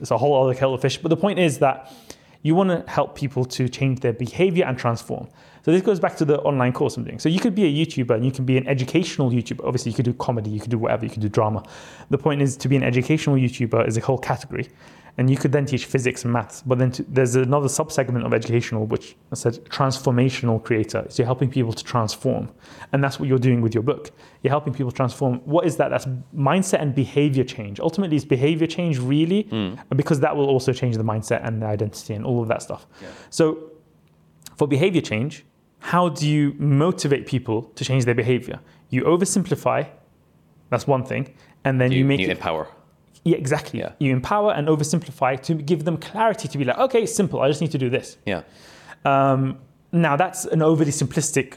[0.00, 0.98] it's a whole other kettle of fish.
[0.98, 1.92] But the point is that
[2.42, 5.28] you want to help people to change their behavior and transform.
[5.64, 7.18] So this goes back to the online course I'm doing.
[7.18, 9.66] So you could be a YouTuber and you can be an educational YouTuber.
[9.66, 11.64] Obviously, you could do comedy, you could do whatever, you could do drama.
[12.10, 14.68] The point is to be an educational YouTuber is a whole category.
[15.18, 16.62] And you could then teach physics and maths.
[16.66, 21.06] But then to, there's another subsegment of educational, which I said transformational creator.
[21.08, 22.50] So you're helping people to transform.
[22.92, 24.10] And that's what you're doing with your book.
[24.42, 25.40] You're helping people transform.
[25.46, 25.88] What is that?
[25.88, 26.06] That's
[26.36, 27.80] mindset and behavior change.
[27.80, 29.74] Ultimately, it's behavior change, really, hmm.
[29.94, 32.86] because that will also change the mindset and the identity and all of that stuff.
[33.30, 33.72] So
[34.56, 35.44] for behavior change,
[35.78, 38.60] how do you motivate people to change their behavior?
[38.90, 39.88] You oversimplify,
[40.70, 42.68] that's one thing, and then you, You, make you it empower.
[43.26, 43.80] Yeah, exactly.
[43.80, 43.92] Yeah.
[43.98, 47.40] You empower and oversimplify to give them clarity to be like, okay, simple.
[47.40, 48.18] I just need to do this.
[48.24, 48.42] Yeah.
[49.04, 49.58] Um,
[49.90, 51.56] now that's an overly simplistic,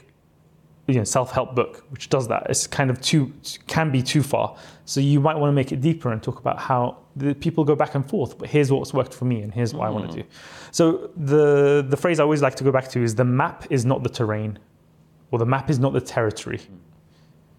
[0.88, 2.48] you know, self-help book, which does that.
[2.50, 3.32] It's kind of too
[3.68, 4.56] can be too far.
[4.84, 7.76] So you might want to make it deeper and talk about how the people go
[7.76, 8.36] back and forth.
[8.36, 10.28] But here's what's worked for me, and here's what I want to do.
[10.72, 13.84] So the the phrase I always like to go back to is the map is
[13.84, 14.58] not the terrain,
[15.30, 16.60] or the map is not the territory.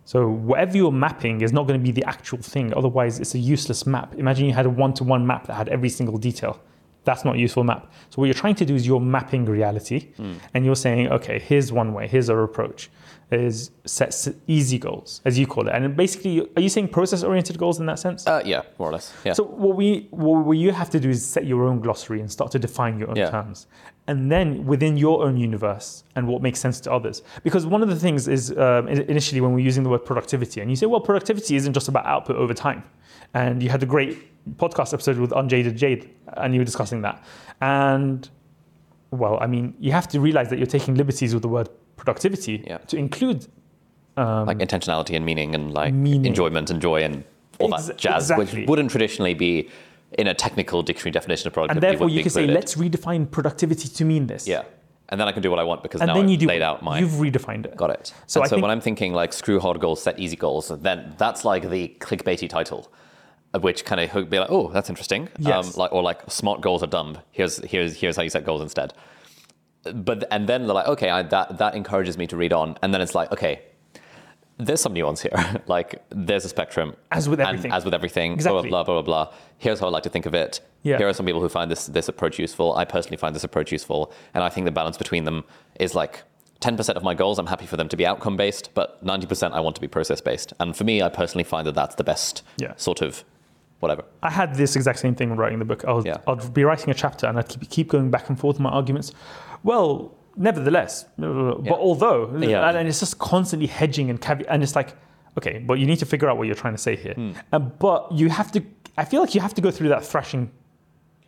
[0.05, 2.73] So whatever you're mapping is not going to be the actual thing.
[2.73, 4.15] Otherwise, it's a useless map.
[4.15, 6.59] Imagine you had a one-to-one map that had every single detail.
[7.03, 7.91] That's not a useful map.
[8.09, 10.33] So what you're trying to do is you're mapping reality, hmm.
[10.53, 12.89] and you're saying, okay, here's one way, here's our approach,
[13.31, 15.73] is set easy goals, as you call it.
[15.73, 18.27] And basically, are you saying process-oriented goals in that sense?
[18.27, 19.13] Uh, yeah, more or less.
[19.23, 19.33] Yeah.
[19.33, 22.51] So what we what you have to do is set your own glossary and start
[22.51, 23.29] to define your own Yeah.
[23.29, 23.67] terms,
[24.07, 27.23] and then within your own universe and what makes sense to others.
[27.43, 30.69] Because one of the things is um, initially when we're using the word productivity, and
[30.69, 32.83] you say, well, productivity isn't just about output over time,
[33.33, 34.17] and you had a great
[34.57, 37.23] podcast episode with Unjaded Jade, and you were discussing that,
[37.61, 38.29] and
[39.11, 41.67] well, I mean, you have to realize that you're taking liberties with the word
[42.05, 42.79] productivity Yeah.
[42.91, 43.47] to include
[44.17, 46.25] um, like intentionality and meaning and like Meaning.
[46.25, 47.23] enjoyment and joy and
[47.59, 48.61] all Ex- that jazz, exactly.
[48.61, 49.69] which wouldn't traditionally be
[50.17, 51.85] in a technical dictionary definition of productivity.
[51.87, 54.47] and therefore you can say, let's redefine productivity to mean this.
[54.47, 54.63] Yeah.
[55.09, 56.47] And then I can do what I want because and now then you I've do
[56.47, 56.99] laid out my.
[56.99, 58.13] you've redefined it Got it.
[58.27, 60.69] So and I so think- when I'm thinking like screw hard goals, set easy goals,
[60.69, 62.91] then that's like the clickbaity title,
[63.59, 65.29] which kind of be like, oh, that's interesting.
[65.37, 65.67] Yes.
[65.67, 67.17] Um, like or like smart goals are dumb.
[67.31, 68.93] Here's here's here's how you set goals instead.
[69.83, 72.93] But and then they're like, okay, I, that that encourages me to read on, and
[72.93, 73.61] then it's like, okay,
[74.57, 75.61] there's some nuance here.
[75.67, 76.95] like there's a spectrum.
[77.11, 77.71] As with everything.
[77.71, 78.33] as with everything.
[78.33, 78.69] Exactly.
[78.69, 79.33] Blah blah blah blah blah.
[79.57, 80.61] Here's how I like to think of it.
[80.83, 80.97] Yeah.
[80.97, 82.75] Here are some people who find this this approach useful.
[82.75, 85.43] I personally find this approach useful, and I think the balance between them
[85.79, 86.23] is like
[86.59, 87.39] 10% of my goals.
[87.39, 90.21] I'm happy for them to be outcome based, but 90% I want to be process
[90.21, 90.53] based.
[90.59, 92.73] And for me, I personally find that that's the best Yeah.
[92.75, 93.23] sort of
[93.81, 94.03] whatever.
[94.23, 95.83] I had this exact same thing when writing the book.
[95.85, 96.17] I was, Yeah.
[96.27, 98.69] I'd be writing a chapter and I'd keep, keep going back and forth with my
[98.69, 99.11] arguments.
[99.63, 102.67] Well, nevertheless, but although, Yeah.
[102.69, 104.95] and, and it's just constantly hedging and caveat, and it's like,
[105.37, 107.13] okay, but you need to figure out what you're trying to say here.
[107.15, 107.31] Hmm.
[107.51, 108.63] Uh, but you have to,
[108.97, 110.51] I feel like you have to go through that thrashing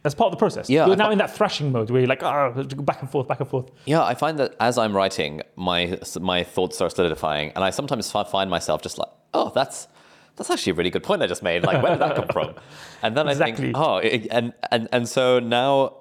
[0.06, 0.70] as part of the process.
[0.70, 3.10] Yeah, You're I now thought- in that thrashing mode where you're like, ah, back and
[3.10, 3.70] forth, back and forth.
[3.86, 8.12] Yeah, I find that as I'm writing, my my thoughts are solidifying, and I sometimes
[8.12, 9.88] find myself just like, oh, that's
[10.36, 11.64] that's actually a really good point I just made.
[11.64, 12.56] Like, where did that come from?
[13.02, 15.98] And then I think, oh, it, and and and so now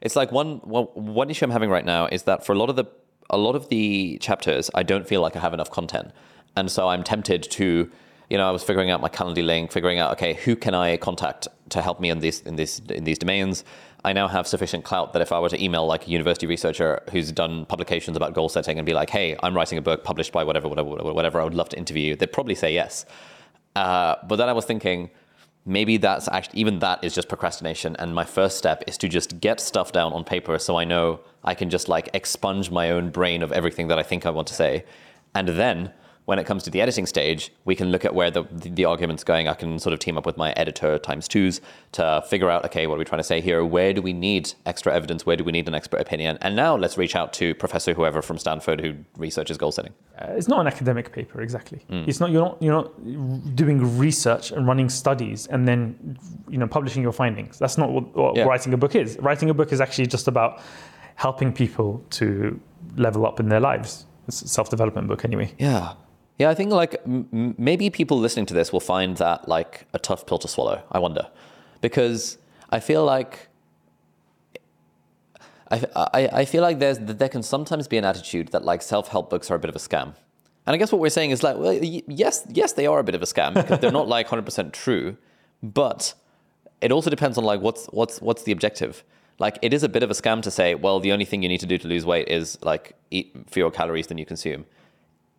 [0.00, 2.70] it's like one one one issue I'm having right now is that for a lot
[2.70, 2.86] of the
[3.28, 6.12] a lot of the chapters, I don't feel like I have enough content,
[6.56, 7.90] and so I'm tempted to
[8.30, 10.98] you know, I was figuring out my Calendly link, figuring out, okay, who can I
[10.98, 13.64] contact to help me in these in these in these domains.
[14.04, 17.02] I now have sufficient clout that if I were to email like a university researcher
[17.10, 20.32] who's done publications about goal setting and be like, hey, I'm writing a book published
[20.32, 23.04] by whatever, whatever, whatever, I would love to interview you, they'd probably say yes.
[23.78, 25.08] Uh, but then I was thinking,
[25.64, 27.94] maybe that's actually even that is just procrastination.
[28.00, 31.20] And my first step is to just get stuff down on paper so i know
[31.44, 34.48] i can just like expunge my own brain of everything that i think i want
[34.48, 34.84] to say.
[35.34, 35.92] And then
[36.28, 38.84] when it comes to the editing stage, we can look at where the, the, the,
[38.84, 39.48] argument's going.
[39.48, 41.62] I can sort of team up with my editor times twos
[41.92, 43.64] to figure out, okay, what are we trying to say here?
[43.64, 45.24] Where do we need extra evidence?
[45.24, 46.36] Where do we need an expert opinion?
[46.42, 49.94] And now let's reach out to Professor whoever from Stanford who researches goal setting.
[50.18, 51.80] Uh, it's not an academic paper, exactly.
[51.90, 52.06] Mm.
[52.06, 56.66] It's not you're not you're not doing research and running studies and then you know
[56.66, 57.58] publishing your findings.
[57.58, 58.44] That's not what, what yeah.
[58.44, 59.16] writing a book is.
[59.20, 60.60] Writing a book is actually just about
[61.14, 62.60] helping people to
[62.98, 64.04] level up in their lives.
[64.26, 65.54] It's a self-development book anyway.
[65.56, 65.94] Yeah.
[66.38, 69.98] Yeah, I think like m- maybe people listening to this will find that like a
[69.98, 70.82] tough pill to swallow.
[70.92, 71.28] I wonder,
[71.80, 72.38] because
[72.70, 73.48] I feel like
[75.70, 79.08] I, I, I feel like there's there can sometimes be an attitude that like self
[79.08, 80.14] help books are a bit of a scam,
[80.66, 83.16] and I guess what we're saying is like well yes yes they are a bit
[83.16, 85.16] of a scam because they're not like hundred percent true,
[85.62, 86.14] but
[86.80, 89.02] it also depends on like what's what's what's the objective.
[89.40, 91.48] Like it is a bit of a scam to say well the only thing you
[91.48, 94.66] need to do to lose weight is like eat fewer calories than you consume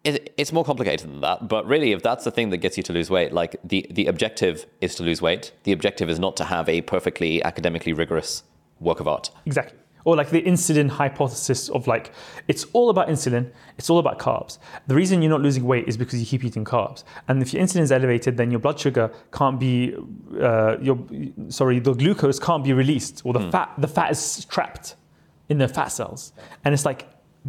[0.04, 1.48] it, it's more complicated than that.
[1.48, 4.08] But really, if that's the thing that gets you to lose weight, like the, the
[4.08, 5.52] objective is to lose weight.
[5.64, 8.44] The objective is not to have a perfectly academically rigorous
[8.80, 9.32] work of art.
[9.46, 9.78] Exactly.
[10.06, 12.14] Or like the insulin hypothesis of like,
[12.48, 14.58] it's all about insulin, it's all about carbs.
[14.88, 17.04] The reason you're not losing weight is because you keep eating carbs.
[17.28, 19.96] And if your insulin is elevated, then your blood sugar can't be,
[20.42, 20.98] uh, your
[21.50, 23.52] sorry, the glucose can't be released, or the mm.
[23.52, 24.96] fat, the fat is trapped
[25.50, 26.32] in the fat cells.
[26.64, 27.06] And it's like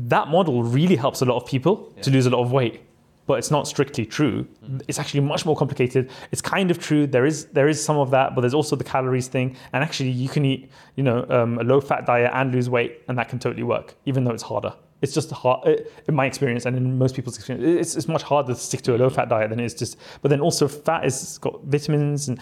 [0.09, 2.03] that model really helps a lot of people yeah.
[2.03, 2.83] to lose a lot of weight
[3.31, 4.43] but it's not strictly true.
[4.43, 4.79] Mm-hmm.
[4.89, 6.11] It's actually much more complicated.
[6.33, 7.07] It's kind of true.
[7.07, 9.57] There is there is some of that, but there's also the calories thing.
[9.73, 13.03] And actually, you can eat you know um, a low fat diet and lose weight,
[13.07, 14.75] and that can totally work, even though it's harder.
[15.01, 17.65] It's just hard in my experience, and in most people's experience.
[17.81, 19.97] It's, it's much harder to stick to a low fat diet than it is just.
[20.23, 22.41] But then also, fat is got vitamins, and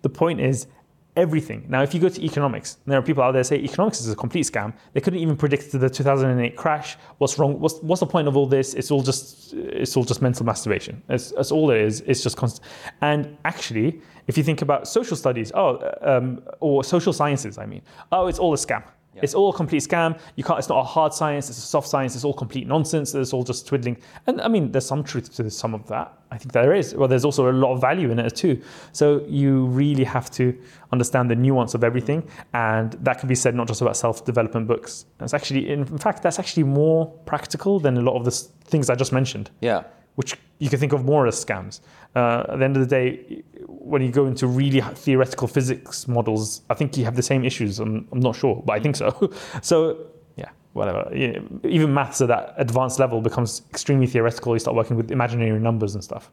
[0.00, 0.68] the point is
[1.16, 1.64] everything.
[1.68, 4.16] Now, if you go to economics, there are people out there say economics is a
[4.16, 4.72] complete scam.
[4.92, 6.96] They couldn't even predict the 2008 crash.
[7.18, 7.60] What's wrong?
[7.60, 8.74] What's, what's the point of all this?
[8.74, 11.02] It's all just it's all just mental masturbation.
[11.06, 12.00] That's, that's all it is.
[12.02, 12.66] It's just constant.
[13.00, 17.82] And actually, if you think about social studies, oh, um, or social sciences, I mean,
[18.10, 18.82] oh, it's all a scam.
[19.14, 19.20] Yeah.
[19.22, 20.18] It's all a complete scam.
[20.36, 20.58] You can't.
[20.58, 21.48] It's not a hard science.
[21.48, 22.14] It's a soft science.
[22.14, 23.14] It's all complete nonsense.
[23.14, 23.96] It's all just twiddling.
[24.26, 26.12] And I mean, there's some truth to some of that.
[26.30, 26.94] I think there is.
[26.94, 28.60] Well, there's also a lot of value in it too.
[28.92, 30.58] So you really have to
[30.92, 35.06] understand the nuance of everything, and that can be said not just about self-development books.
[35.20, 38.32] It's actually, in fact, that's actually more practical than a lot of the
[38.64, 39.50] things I just mentioned.
[39.60, 39.84] Yeah.
[40.16, 41.80] Which you can think of more as scams.
[42.14, 46.62] Uh, at the end of the day, when you go into really theoretical physics models,
[46.70, 47.80] I think you have the same issues.
[47.80, 49.32] I'm, I'm not sure, but I think so.
[49.62, 50.06] so
[50.36, 51.12] yeah, whatever.
[51.14, 54.54] even maths at that advanced level becomes extremely theoretical.
[54.54, 56.30] You start working with imaginary numbers and stuff.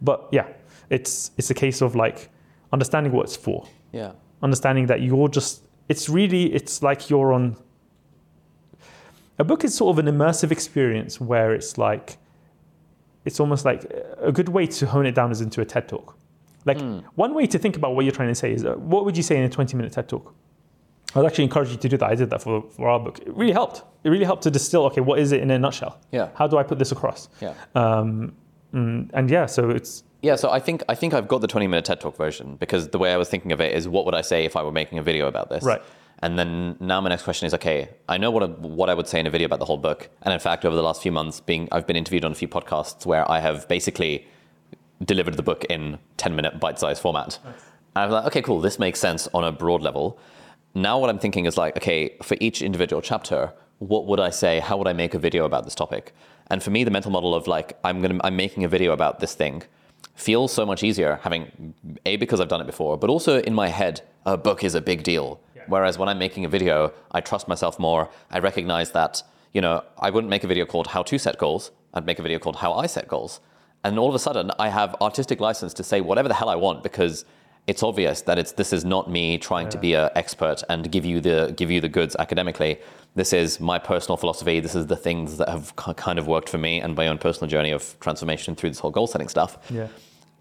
[0.00, 0.46] But yeah,
[0.90, 2.30] it's it's a case of like
[2.72, 3.66] understanding what it's for.
[3.92, 4.12] Yeah.
[4.42, 7.56] Understanding that you're just it's really it's like you're on
[9.38, 12.18] a book is sort of an immersive experience where it's like
[13.24, 13.84] it's almost like
[14.18, 16.16] a good way to hone it down is into a TED talk.
[16.64, 17.02] Like mm.
[17.14, 19.22] one way to think about what you're trying to say is, uh, what would you
[19.22, 20.34] say in a 20 minute TED talk?
[21.14, 22.10] I would actually encourage you to do that.
[22.10, 23.18] I did that for, for our book.
[23.20, 23.82] It really helped.
[24.04, 25.98] It really helped to distill, okay, what is it in a nutshell?
[26.12, 26.28] Yeah.
[26.34, 27.28] How do I put this across?
[27.40, 27.54] Yeah.
[27.74, 28.34] Um,
[28.74, 31.68] mm, and yeah, so it's, yeah, so I think I think I've got the 20
[31.68, 34.14] minute TED Talk version because the way I was thinking of it is what would
[34.14, 35.62] I say if I were making a video about this?
[35.62, 35.80] Right.
[36.20, 39.06] And then now my next question is okay, I know what, I, what I would
[39.06, 40.08] say in a video about the whole book.
[40.22, 42.48] And in fact, over the last few months, being I've been interviewed on a few
[42.48, 44.26] podcasts where I have basically
[45.04, 47.38] delivered the book in 10 minute bite sized format.
[47.44, 47.54] Nice.
[47.94, 50.18] I'm like, okay, cool, this makes sense on a broad level.
[50.74, 54.60] Now what I'm thinking is like, okay, for each individual chapter, what would I say?
[54.60, 56.14] How would I make a video about this topic?
[56.50, 59.20] And for me, the mental model of like, I'm gonna I'm making a video about
[59.20, 59.62] this thing
[60.18, 63.68] feels so much easier having a because I've done it before, but also in my
[63.68, 65.40] head, a book is a big deal.
[65.68, 68.08] Whereas when I'm making a video, I trust myself more.
[68.30, 71.70] I recognize that, you know, I wouldn't make a video called how to set goals.
[71.94, 73.40] I'd make a video called how I set goals.
[73.84, 76.56] And all of a sudden, I have artistic license to say whatever the hell I
[76.56, 77.24] want because
[77.68, 79.70] it's obvious that it's this is not me trying yeah.
[79.70, 82.80] to be an expert and give you the give you the goods academically.
[83.14, 84.58] This is my personal philosophy.
[84.58, 87.48] This is the things that have kind of worked for me and my own personal
[87.48, 89.58] journey of transformation through this whole goal setting stuff.
[89.70, 89.88] Yeah.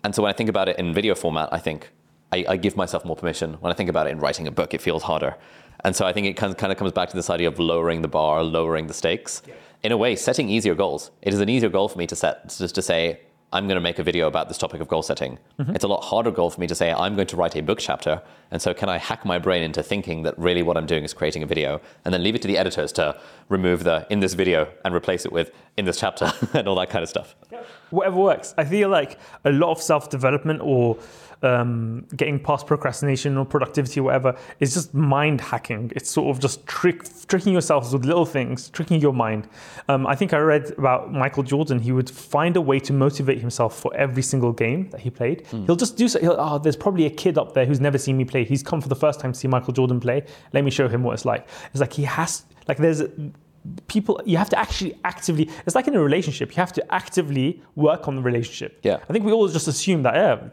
[0.03, 1.89] And so when I think about it in video format, I think
[2.31, 3.53] I, I, give myself more permission.
[3.55, 5.35] When I think about it in writing a book, it feels harder.
[5.83, 7.59] And so I think it kind of, kind of comes back to this idea of
[7.59, 9.41] lowering the bar, lowering the stakes.
[9.47, 9.53] Yeah.
[9.83, 11.11] In a way, setting easier goals.
[11.21, 13.21] It is an easier goal for me to set, just to say,
[13.53, 15.39] I'm going to make a video about this topic of goal setting.
[15.57, 15.73] Mm-hmm.
[15.75, 17.79] It's a lot harder goal for me to say, I'm going to write a book
[17.79, 18.21] chapter.
[18.51, 21.13] And so, can I hack my brain into thinking that really what I'm doing is
[21.13, 23.17] creating a video and then leave it to the editors to
[23.47, 26.89] remove the in this video and replace it with in this chapter and all that
[26.89, 27.35] kind of stuff?
[27.89, 28.53] whatever works.
[28.57, 30.97] I feel like a lot of self development or
[31.43, 35.91] um, getting past procrastination or productivity or whatever is just mind hacking.
[35.95, 39.47] It's sort of just trick, tricking yourselves with little things, tricking your mind.
[39.87, 41.79] Um, I think I read about Michael Jordan.
[41.79, 45.45] He would find a way to motivate himself for every single game that he played.
[45.65, 46.19] He'll just do so.
[46.19, 48.43] He'll, oh, there's probably a kid up there who's never seen me play.
[48.43, 50.23] He's come for the first time to see Michael Jordan play.
[50.53, 51.47] Let me show him what it's like.
[51.71, 53.01] It's like he has, like, there's
[53.87, 57.61] people you have to actually actively it's like in a relationship you have to actively
[57.75, 58.79] work on the relationship.
[58.83, 58.97] Yeah.
[59.09, 60.49] i think we all just assume that yeah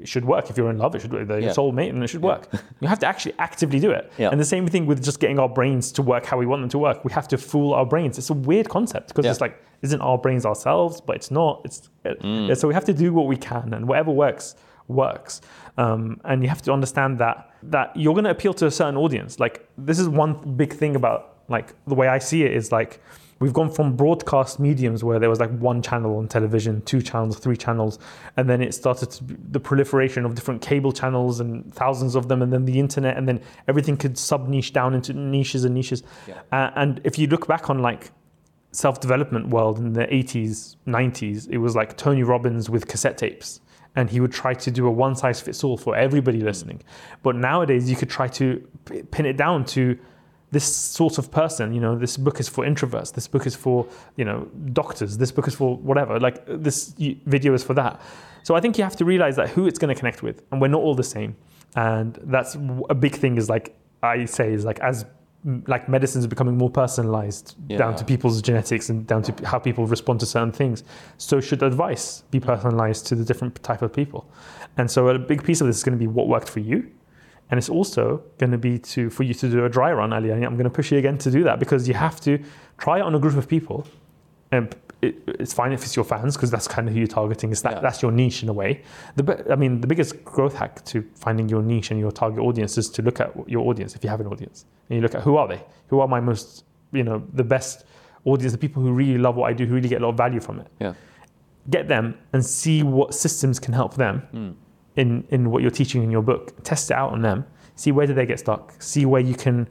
[0.00, 0.50] it should work.
[0.50, 1.50] If you're in love it should your Yeah.
[1.50, 2.48] soulmate and it should work.
[2.80, 4.04] You have to actually actively do it.
[4.18, 4.30] Yeah.
[4.30, 6.70] and the same thing with just getting our brains to work how we want them
[6.70, 7.04] to work.
[7.04, 8.18] We have to fool our brains.
[8.18, 9.32] It's a weird concept because Yeah.
[9.32, 11.00] it's like isn't our brains ourselves?
[11.06, 11.62] But it's not.
[11.64, 12.48] It's Mm.
[12.48, 14.54] yeah, so we have to do what we can and whatever works
[14.88, 15.40] works.
[15.78, 18.96] Um, and you have to understand that that you're going to appeal to a certain
[18.96, 19.40] audience.
[19.40, 23.00] Like this is one big thing about like the way i see it is like
[23.38, 27.38] we've gone from broadcast mediums where there was like one channel on television two channels
[27.38, 27.98] three channels
[28.36, 32.42] and then it started to the proliferation of different cable channels and thousands of them
[32.42, 36.02] and then the internet and then everything could sub niche down into niches and niches.
[36.52, 38.10] Uh, and if you look back on like
[38.72, 43.60] self-development world in the 80s 90s it was like Tony Robbins with cassette tapes
[43.94, 46.82] and he would try to do a one size fits all for everybody listening.
[47.22, 48.66] But nowadays you could try to
[49.10, 49.98] pin it down to
[50.52, 53.86] this sort of person you know this book is for introverts this book is for
[54.16, 56.94] you know doctors this book is for whatever like this
[57.26, 58.00] video is for that.
[58.42, 60.60] So i think you have to realize that who it's going to connect with and
[60.60, 61.36] we're not all the same.
[61.74, 62.56] And that's
[62.88, 65.04] a big thing is like i say is like as
[65.66, 69.86] like medicine is becoming more personalized down to people's genetics and down to how people
[69.86, 70.82] respond to certain things
[71.18, 74.28] so should advice be personalized to the different type of people.
[74.76, 76.90] And so a big piece of this is going to be what worked for you
[77.50, 80.30] and it's also going to be to for you to do a dry run ali
[80.32, 82.38] i'm going to push you again to do that because you have to
[82.78, 83.86] try it on a group of people
[84.52, 87.50] and it, it's fine if it's your fans because that's kind of who you're targeting.
[87.52, 87.80] Is that Yeah.
[87.80, 88.80] that's your niche in a way.
[89.16, 92.78] The I mean, the biggest growth hack to finding your niche and your target audience
[92.78, 95.22] is to look at your audience if you have an audience and you look at
[95.22, 97.84] who are they, who are my most you know the best
[98.24, 100.16] audience, the people who really love what I do, who really get a lot of
[100.16, 100.68] value from it.
[100.80, 100.94] Yeah.
[101.68, 104.50] Get them and see what systems can help them Hmm.
[104.96, 106.62] In in what you're teaching in your book.
[106.64, 107.44] Test it out on them.
[107.74, 108.74] See where do they get stuck.
[108.80, 109.68] See where you can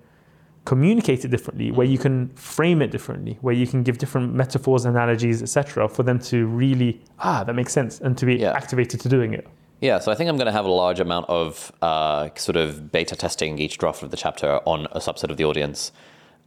[0.65, 4.86] communicate it differently, where you can frame it differently, where you can give different metaphors,
[4.86, 8.51] analogies, etc., for them to really ah that makes sense and to be Yeah.
[8.51, 9.47] activated to doing it.
[9.82, 12.91] Yeah, so I think I'm going to have a large amount of uh, sort of
[12.91, 15.91] beta testing each draft of the chapter on a subset of the audience.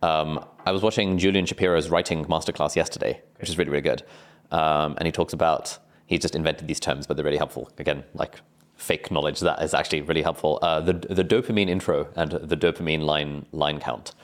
[0.02, 4.02] Um, I was watching Julian Shapiro's writing masterclass yesterday, which is really, really good.
[4.50, 7.70] Um, and he talks about, he just invented these terms, but they're really helpful.
[7.78, 8.40] Again, like
[8.78, 10.58] fake knowledge, that is actually really helpful.
[10.62, 14.14] Uh, the, the dopamine intro and the dopamine line, line count,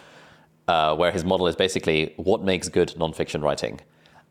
[0.69, 3.81] uh, where his model is basically what makes good nonfiction writing.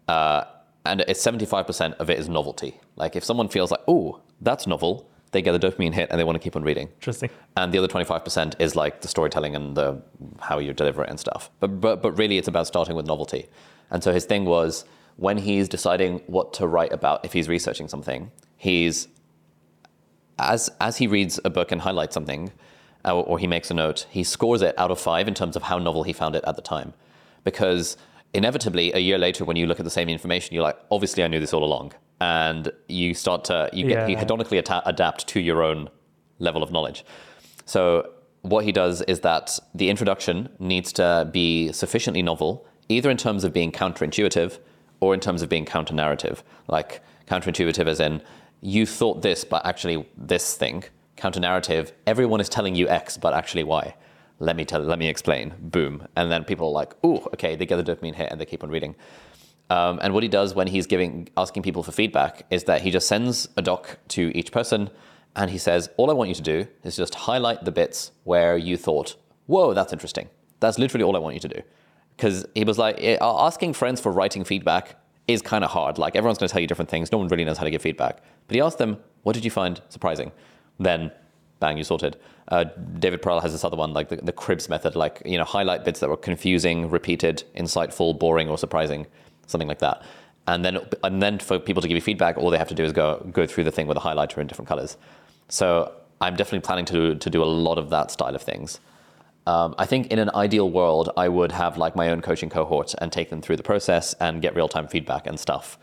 [0.07, 0.45] Uh,
[0.85, 2.79] and it's 75% of it is novelty.
[2.95, 6.23] Like if someone feels like, oh, that's novel, they get the dopamine hit and they
[6.23, 6.87] want to keep on reading.
[6.95, 7.29] Interesting.
[7.57, 10.01] And the other 25% is like the storytelling and the
[10.39, 11.49] how you deliver it and stuff.
[11.59, 13.47] But, but, but really, it's about starting with novelty.
[13.91, 14.85] And so his thing was
[15.17, 19.07] when he's deciding what to write about, if he's researching something, he's
[20.39, 22.51] as as he reads a book and highlights something,
[23.05, 25.63] uh, or he makes a note, he scores it out of five in terms of
[25.63, 26.93] how novel he found it at the time,
[27.43, 27.97] because
[28.33, 31.27] inevitably a year later, when you look at the same information, you're like, obviously I
[31.27, 35.63] knew this all along, and you start to you get you hedonically adapt to your
[35.63, 35.89] own
[36.39, 37.05] level of knowledge.
[37.65, 38.09] So
[38.41, 43.43] what he does is that the introduction needs to be sufficiently novel, either in terms
[43.43, 44.59] of being counterintuitive
[44.99, 46.43] or in terms of being counter narrative.
[46.67, 48.21] Like counterintuitive as in
[48.63, 50.85] you thought this, but actually this thing.
[51.17, 53.93] Counter narrative, everyone is telling you X, but actually Y.
[54.39, 55.53] Let me tell let me explain.
[55.59, 56.07] Boom.
[56.15, 58.63] And then people are like, ooh, okay, they get the dopamine hit and they keep
[58.63, 58.95] on reading.
[59.69, 62.89] Um, and what he does when he's giving asking people for feedback is that he
[62.89, 64.89] just sends a doc to each person
[65.35, 68.57] and he says, All I want you to do is just highlight the bits where
[68.57, 69.15] you thought,
[69.47, 70.29] Whoa, that's interesting.
[70.61, 71.61] That's literally all I want you to do.
[72.15, 74.95] Because he was like, eh, asking friends for writing feedback
[75.27, 75.97] is kind of hard.
[75.97, 77.11] Like, everyone's going to tell you different things.
[77.11, 78.21] No one really knows how to give feedback.
[78.47, 80.31] But he asked them, What did you find surprising?
[80.79, 81.11] Then,
[81.59, 82.17] bang, you sorted.
[82.49, 82.65] Uh,
[82.99, 85.85] David Perell has this other one, like the, the Cribs method, like, you know, highlight
[85.85, 89.07] bits that were confusing, repeated, insightful, boring, or surprising,
[89.47, 90.03] something like that.
[90.47, 92.83] And then, and then for people to give you feedback, all they have to do
[92.83, 94.97] is go, go through the thing with a highlighter in different colors.
[95.47, 98.81] So I'm definitely planning to, to do a lot of that style of things.
[99.45, 102.95] Um, I think in an ideal world, I would have like my own coaching cohort
[102.99, 105.77] and take them through the process and get real time feedback and stuff.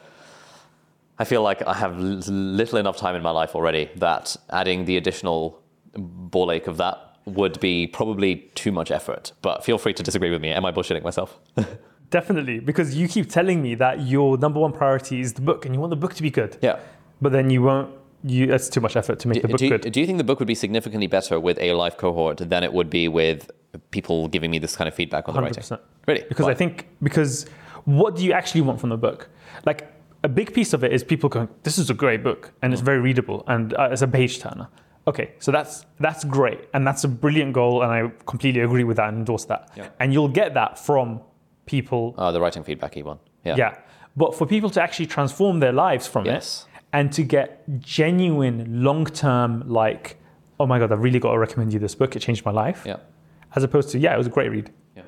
[1.18, 4.86] I feel like I have l- little enough time in my life already that adding
[4.86, 5.60] the additional
[5.94, 6.96] ball ache of that
[7.26, 9.32] would be probably too much effort.
[9.42, 10.50] But feel free to disagree with me.
[10.52, 11.38] Am I bullshitting myself?
[12.10, 15.74] Definitely, because you keep telling me that your number one priority is the book and
[15.74, 16.56] you want the book to be good.
[16.62, 16.78] yeah.
[17.22, 17.90] But then you won't,
[18.24, 19.92] you, that's too much effort to make the book Do you, good.
[19.92, 22.72] do you think the book would be significantly better with a live cohort than it
[22.72, 23.50] would be with
[23.90, 25.62] people giving me this kind of feedback on the writing?
[25.62, 25.80] 100%.
[26.06, 26.24] Really?
[26.28, 26.52] Because Why?
[26.52, 27.46] I think, because
[27.84, 29.28] what do you actually want from the book?
[29.64, 29.92] Like,
[30.22, 32.74] a big piece of it is people going, this is a great book and Mm.
[32.74, 34.68] it's very readable and uh, it's a page turner.
[35.06, 38.98] Okay, so that's that's great and that's a brilliant goal and I completely agree with
[38.98, 39.70] that and endorse that.
[39.74, 39.88] Yeah.
[39.98, 41.22] And you'll get that from
[41.64, 43.18] people Oh, the writing feedback, one.
[43.44, 43.56] Yeah.
[43.56, 43.74] Yeah.
[44.14, 46.66] But for people to actually transform their lives from Yes.
[46.66, 50.18] it and to get genuine long term, like,
[50.58, 52.16] oh my God, I've really got to recommend you this book.
[52.16, 52.82] It changed my life.
[52.84, 52.98] Yeah.
[53.54, 54.70] As opposed to, yeah, it was a great read.
[54.96, 55.02] Yeah.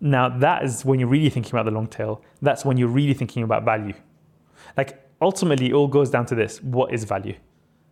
[0.00, 2.22] Now, that is when you're really thinking about the long tail.
[2.42, 3.94] That's when you're really thinking about value.
[4.76, 7.34] Like, ultimately, it all goes down to this what is value?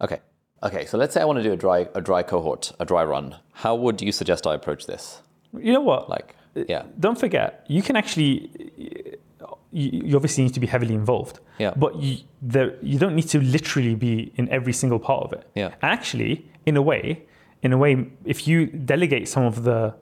[0.01, 0.21] Okay.
[0.63, 0.87] Okay.
[0.87, 3.37] So let's say I want to do a dry a dry cohort, a dry run.
[3.53, 5.23] How would you suggest I approach this?
[5.53, 6.09] You know what?
[6.09, 6.85] Like, uh, yeah.
[6.99, 9.19] don't forget, you can actually,
[9.77, 11.41] you, you obviously need to be heavily involved.
[11.59, 11.75] Yeah.
[11.77, 15.49] But you, the, you don't need to literally be in every single part of it.
[15.55, 15.75] Yeah.
[15.83, 17.27] Actually, in a way,
[17.63, 19.95] in a way, if you delegate some of the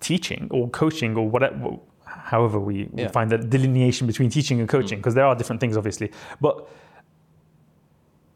[0.00, 4.98] teaching or coaching or whatever, however we, we find the delineation between teaching and coaching,
[4.98, 5.02] mm.
[5.02, 6.68] because there are different things, obviously, but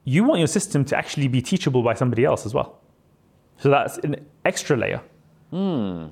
[0.05, 2.81] you want your system to actually be teachable by somebody else as well.
[3.59, 5.01] So that's an extra layer.
[5.51, 6.07] Hmm.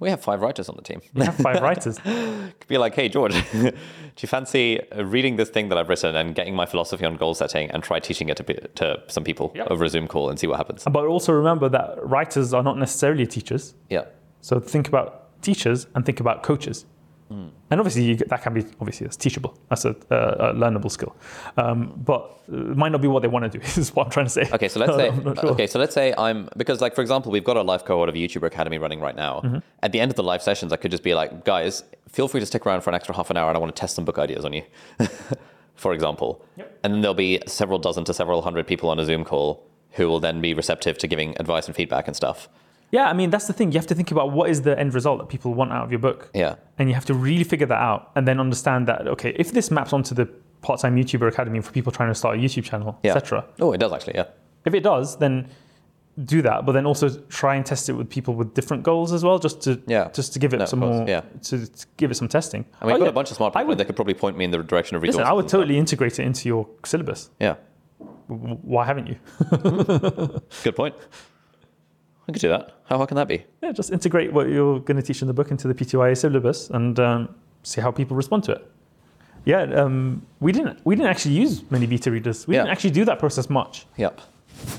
[0.00, 1.00] We have five writers on the team.
[1.14, 1.98] You have five writers.
[2.04, 3.72] Could be like, hey, George, do
[4.20, 7.34] you fancy uh, reading this thing that I've written and getting my philosophy on goal
[7.34, 9.68] setting and try teaching it to, to some people Yep.
[9.70, 10.84] over a Zoom call and see what happens?
[10.84, 13.74] But also remember that writers are not necessarily teachers.
[13.90, 14.04] Yeah.
[14.40, 16.84] So think about teachers and think about coaches.
[17.30, 19.56] And obviously, you, get- that can be obviously that's teachable.
[19.68, 21.14] That's a, a, a learnable skill.
[21.56, 23.64] Um, but it might not be what they want to do.
[23.80, 24.48] Is what I'm trying to say.
[24.52, 25.50] Okay, so let's say I'm sure.
[25.50, 28.14] okay, so let's say I'm because like for example, we've got a live cohort of
[28.14, 29.40] YouTuber Academy running right now.
[29.44, 29.58] Mm-hmm.
[29.82, 32.40] At the end of the live sessions, I could just be like, guys, feel free
[32.40, 34.04] to stick around for an extra half an hour, and I want to test some
[34.04, 34.62] book ideas on you,
[35.74, 36.42] for example.
[36.56, 36.78] Yep.
[36.84, 40.08] And then there'll be several dozen to several hundred people on a Zoom call who
[40.08, 42.48] will then be receptive to giving advice and feedback and stuff.
[42.90, 43.72] Yeah, I mean that's the thing.
[43.72, 45.90] You have to think about what is the end result that people want out of
[45.90, 46.30] your book.
[46.34, 46.54] Yeah.
[46.78, 49.70] And you have to really figure that out, and then understand that okay, if this
[49.70, 50.26] maps onto the
[50.62, 53.14] part-time YouTuber Academy for people trying to start a YouTube channel, Yeah.
[53.14, 53.44] etc.
[53.60, 54.14] Oh, it does actually.
[54.16, 54.24] Yeah.
[54.64, 55.48] If it does, then
[56.24, 59.22] do that, but then also try and test it with people with different goals as
[59.22, 60.08] well, just to Yeah.
[60.12, 61.20] just to give it No, some more, yeah.
[61.42, 62.64] to, to give it some testing.
[62.80, 63.10] I mean, Oh, I've got yeah.
[63.10, 65.02] a bunch of smart people would, that could probably point me in the direction of
[65.02, 65.18] resources.
[65.18, 65.60] listen, I would stuff.
[65.60, 67.30] totally integrate it into your syllabus.
[67.38, 67.54] Yeah.
[68.26, 69.16] Why haven't you?
[70.64, 70.94] Good point.
[72.28, 72.72] I could do that.
[72.84, 73.44] How hard can that be?
[73.62, 76.68] Yeah, just integrate what you're going to teach in the book into the PTYA syllabus
[76.70, 78.70] and um, see how people respond to it.
[79.44, 82.46] Yeah, um, we didn't we didn't actually use many beta readers.
[82.46, 82.62] We Yeah.
[82.62, 83.86] didn't actually do that process much.
[83.96, 84.20] Yep.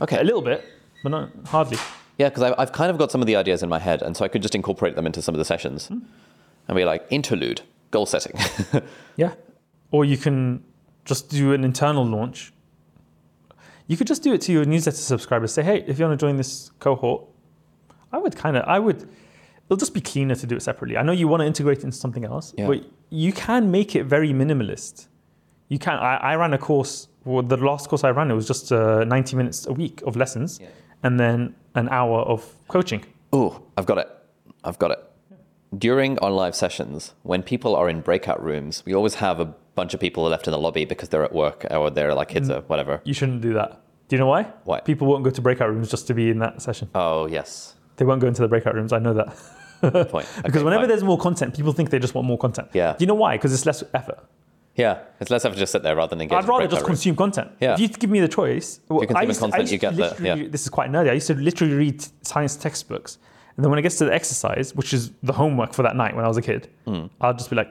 [0.01, 0.19] Okay.
[0.19, 0.63] A little bit,
[1.01, 1.77] but not hardly.
[2.19, 4.25] Yeah, because I've kind of got some of the ideas in my head, and so
[4.25, 5.99] I could just incorporate them into some of the sessions Hmm.
[6.67, 8.33] and be like, interlude, goal setting.
[9.15, 9.33] Yeah.
[9.91, 10.63] Or you can
[11.05, 12.53] just do an internal launch.
[13.87, 15.51] You could just do it to your newsletter subscribers.
[15.51, 17.23] Say, hey, if you want to join this cohort,
[18.11, 19.07] I would kind of, I would,
[19.65, 20.97] it'll just be cleaner to do it separately.
[20.97, 22.67] I know you want to integrate it into something else, Yeah.
[22.67, 25.07] but you can make it very minimalist.
[25.67, 28.47] You can, I, I ran a course, well, the last course I ran, it was
[28.47, 30.67] just uh, 90 minutes a week of lessons Yeah.
[31.03, 33.05] and then an hour of coaching.
[33.31, 34.09] oh, I've got it.
[34.63, 34.99] I've got it.
[35.77, 39.45] During our live sessions, when people are in breakout rooms, we always have a
[39.75, 42.49] bunch of people left in the lobby because they're at work or they're like kids
[42.49, 43.01] or whatever.
[43.03, 43.79] You shouldn't do that.
[44.07, 44.43] Do you know why?
[44.63, 44.79] Why?
[44.79, 46.89] People won't go to breakout rooms just to be in that session.
[46.95, 47.75] Oh, yes.
[47.99, 48.91] They won't go into the breakout rooms.
[48.93, 50.09] I know that.
[50.09, 50.27] Point.
[50.43, 50.87] Because whenever fine.
[50.89, 52.69] there's more content, people think they just want more content.
[52.73, 52.93] Yeah.
[52.97, 53.35] Do you know why?
[53.37, 54.19] Because it's less effort.
[54.75, 56.87] Yeah, it's less effort to just sit there rather than engage I'd rather just rooms.
[56.87, 57.51] consume content.
[57.59, 57.73] Yeah.
[57.73, 59.81] If you give me the choice, well, I used to- I content, used you to
[59.81, 60.47] get the- literally- yeah.
[60.49, 61.09] This is quite nerdy.
[61.09, 63.17] I used to literally read science textbooks,
[63.57, 66.15] and then when it gets to the exercise, which is the homework for that night
[66.15, 67.05] when I was a kid, Hmm.
[67.19, 67.69] I'll just be like,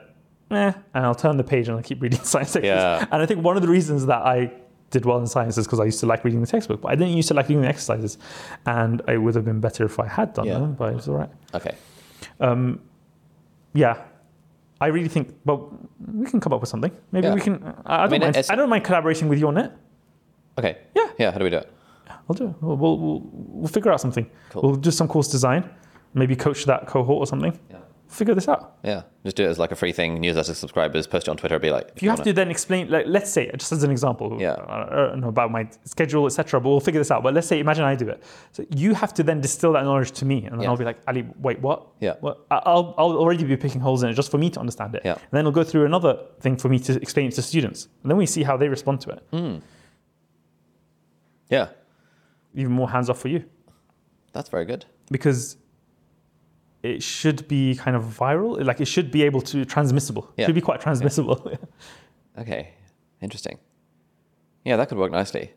[0.51, 2.65] eh, and I'll turn the page and I'll keep reading science textbooks.
[2.65, 3.05] Yeah.
[3.11, 4.51] And I think one of the reasons that I
[4.91, 7.15] did well in sciences because I used to like reading the textbook, but I didn't
[7.15, 8.17] used to like doing the exercises,
[8.65, 10.59] and it would have been better if I had done Yeah.
[10.59, 11.29] them, but it was all right.
[11.53, 11.75] Okay.
[12.39, 12.81] Um,
[13.73, 14.01] yeah,
[14.81, 15.35] I really think.
[15.45, 15.77] Well,
[16.13, 16.91] we can come up with something.
[17.11, 17.35] Maybe Yeah.
[17.35, 17.63] we can.
[17.85, 18.45] I, I don't mean, mind.
[18.49, 19.71] I don't mind collaborating with you on it.
[20.57, 20.77] Okay.
[20.95, 21.07] Yeah.
[21.17, 21.71] Yeah, how do we do it?
[22.29, 22.55] I'll do it.
[22.61, 24.29] We'll, we'll, we'll, we'll figure out something.
[24.49, 24.61] Cool.
[24.63, 25.69] We'll do some course design.
[26.13, 27.57] Maybe coach that cohort or something.
[27.69, 27.77] Yeah.
[28.09, 28.77] Figure this out.
[28.83, 30.19] Yeah, just do it as like a free thing.
[30.19, 31.57] Newsletter subscribers, post it on Twitter.
[31.59, 34.37] Be like, If you have to then explain, like, let's say, just as an example,
[34.41, 34.55] Yeah.
[34.67, 36.59] I don't know about my schedule, etc.
[36.59, 37.21] But we'll figure this out.
[37.23, 38.21] But let's say, imagine I do it.
[38.51, 40.69] So you have to then distill that knowledge to me, and then Yeah.
[40.69, 41.87] I'll be like, Ali, wait, what?
[41.99, 42.15] Yeah.
[42.51, 45.03] I- I'll, I'll already be picking holes in it just for me to understand it.
[45.05, 45.13] Yeah.
[45.13, 48.09] And then I'll go through another thing for me to explain it to students, and
[48.09, 49.23] then we see how they respond to it.
[49.31, 49.61] Mm.
[51.49, 51.69] Yeah,
[52.53, 53.43] Even more hands off for you,
[54.33, 54.85] that's very good.
[55.11, 55.57] because
[56.83, 58.63] it should be kind of viral.
[58.63, 60.31] Like it should be able to transmissible.
[60.37, 61.51] It should be quite transmissible.
[62.37, 62.69] Okay,
[63.21, 63.57] interesting.
[64.63, 65.51] Yeah, that could work nicely.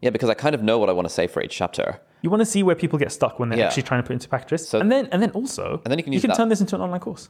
[0.00, 2.00] Yeah, because I kind of know what I want to say for each chapter.
[2.22, 3.66] You want to see where people get stuck when they're Yeah.
[3.66, 6.04] actually trying to put into practice, So- and then and then also, And then you
[6.04, 7.28] can you can that- turn this into an online course.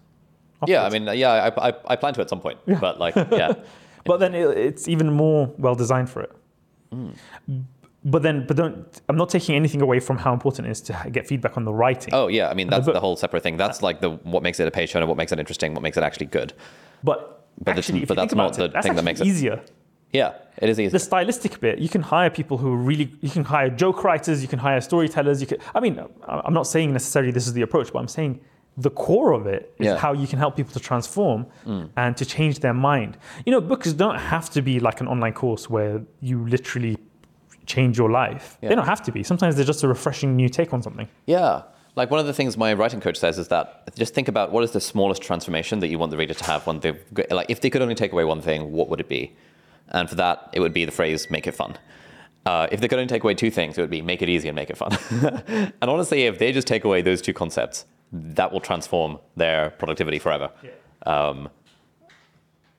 [0.67, 3.53] Yeah, I mean, yeah, I, I, I plan to at some point, but like, yeah,
[4.05, 6.33] but then it, it's even more well designed for it.
[6.91, 7.11] Hmm.
[8.05, 9.01] But then, but don't.
[9.09, 11.73] I'm not taking anything away from how important it is to get feedback on the
[11.75, 12.15] writing.
[12.15, 13.57] oh yeah, I mean, that's book- the whole separate thing.
[13.57, 15.97] That's like the what makes it a page turner, what makes it interesting, what makes
[15.97, 16.53] it actually good.
[17.03, 19.61] but but actually, but that's not the that's thing that makes it- easier.
[20.13, 20.91] Yeah, it is easy.
[20.91, 23.13] The stylistic bit, you can hire people who really.
[23.21, 24.41] You can hire joke writers.
[24.43, 25.41] You can hire storytellers.
[25.43, 25.59] You can.
[25.75, 28.41] I mean, I'm not saying necessarily this is the approach, but I'm saying
[28.79, 29.95] the core of it is Yeah.
[29.97, 29.99] Mm.
[29.99, 31.47] how you can help people to transform
[31.97, 33.19] and to change their mind.
[33.45, 36.97] You know, books don't have to be like an online course where you literally
[37.69, 38.59] change your life.
[38.61, 38.71] Yeah.
[38.71, 39.23] They don't have to be.
[39.23, 41.09] Sometimes they're just a refreshing new take on something.
[41.27, 41.63] Yeah.
[41.95, 44.65] Like one of the things my writing coach says is that just think about what
[44.65, 46.93] is the smallest transformation that you want the reader to have when they
[47.31, 49.37] like if they could only take away one thing, what would it be?
[49.89, 51.77] And for that, it would be the phrase "make it fun."
[52.47, 54.49] Uh, if they could only take away two things, it would be "make it easy"
[54.49, 54.97] and "make it fun."
[55.81, 60.19] and honestly, if they just take away those two concepts, that will transform their productivity
[60.21, 60.51] forever.
[61.05, 61.49] Um,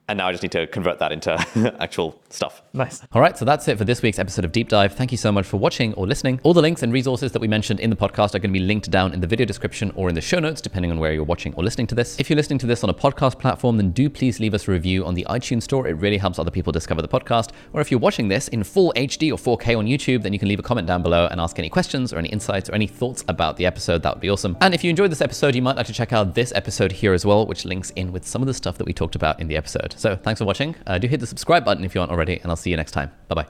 [0.10, 1.34] and now I just need to convert that into
[1.80, 2.64] actual stuff.
[2.74, 3.02] Nice.
[3.14, 4.94] All right, so that's it for this week's episode of Deep Dive.
[4.94, 6.40] Thank you so much for watching or listening.
[6.44, 8.66] All the links and resources that we mentioned in the podcast are going to be
[8.66, 11.24] linked down in the video description or in the show notes, depending on where you're
[11.24, 12.20] watching or listening to this.
[12.20, 14.72] If you're listening to this on a podcast platform, then do please leave us a
[14.72, 15.88] review on the iTunes store.
[15.88, 17.52] It really helps other people discover the podcast.
[17.74, 20.48] Or if you're watching this in full HD or 4K on YouTube, then you can
[20.48, 23.24] leave a comment down below and ask any questions or any insights or any thoughts
[23.28, 24.02] about the episode.
[24.02, 24.58] That would be awesome.
[24.62, 27.14] And if you enjoyed this episode, you might like to check out this episode here
[27.14, 29.48] as well, which links in with some of the stuff that we talked about in
[29.48, 29.94] the episode.
[30.00, 30.76] So thanks for watching.
[30.88, 32.94] Uh, do hit the subscribe button if you aren't already, and I'll see you next
[32.94, 33.12] time.
[33.28, 33.50] Bye bye.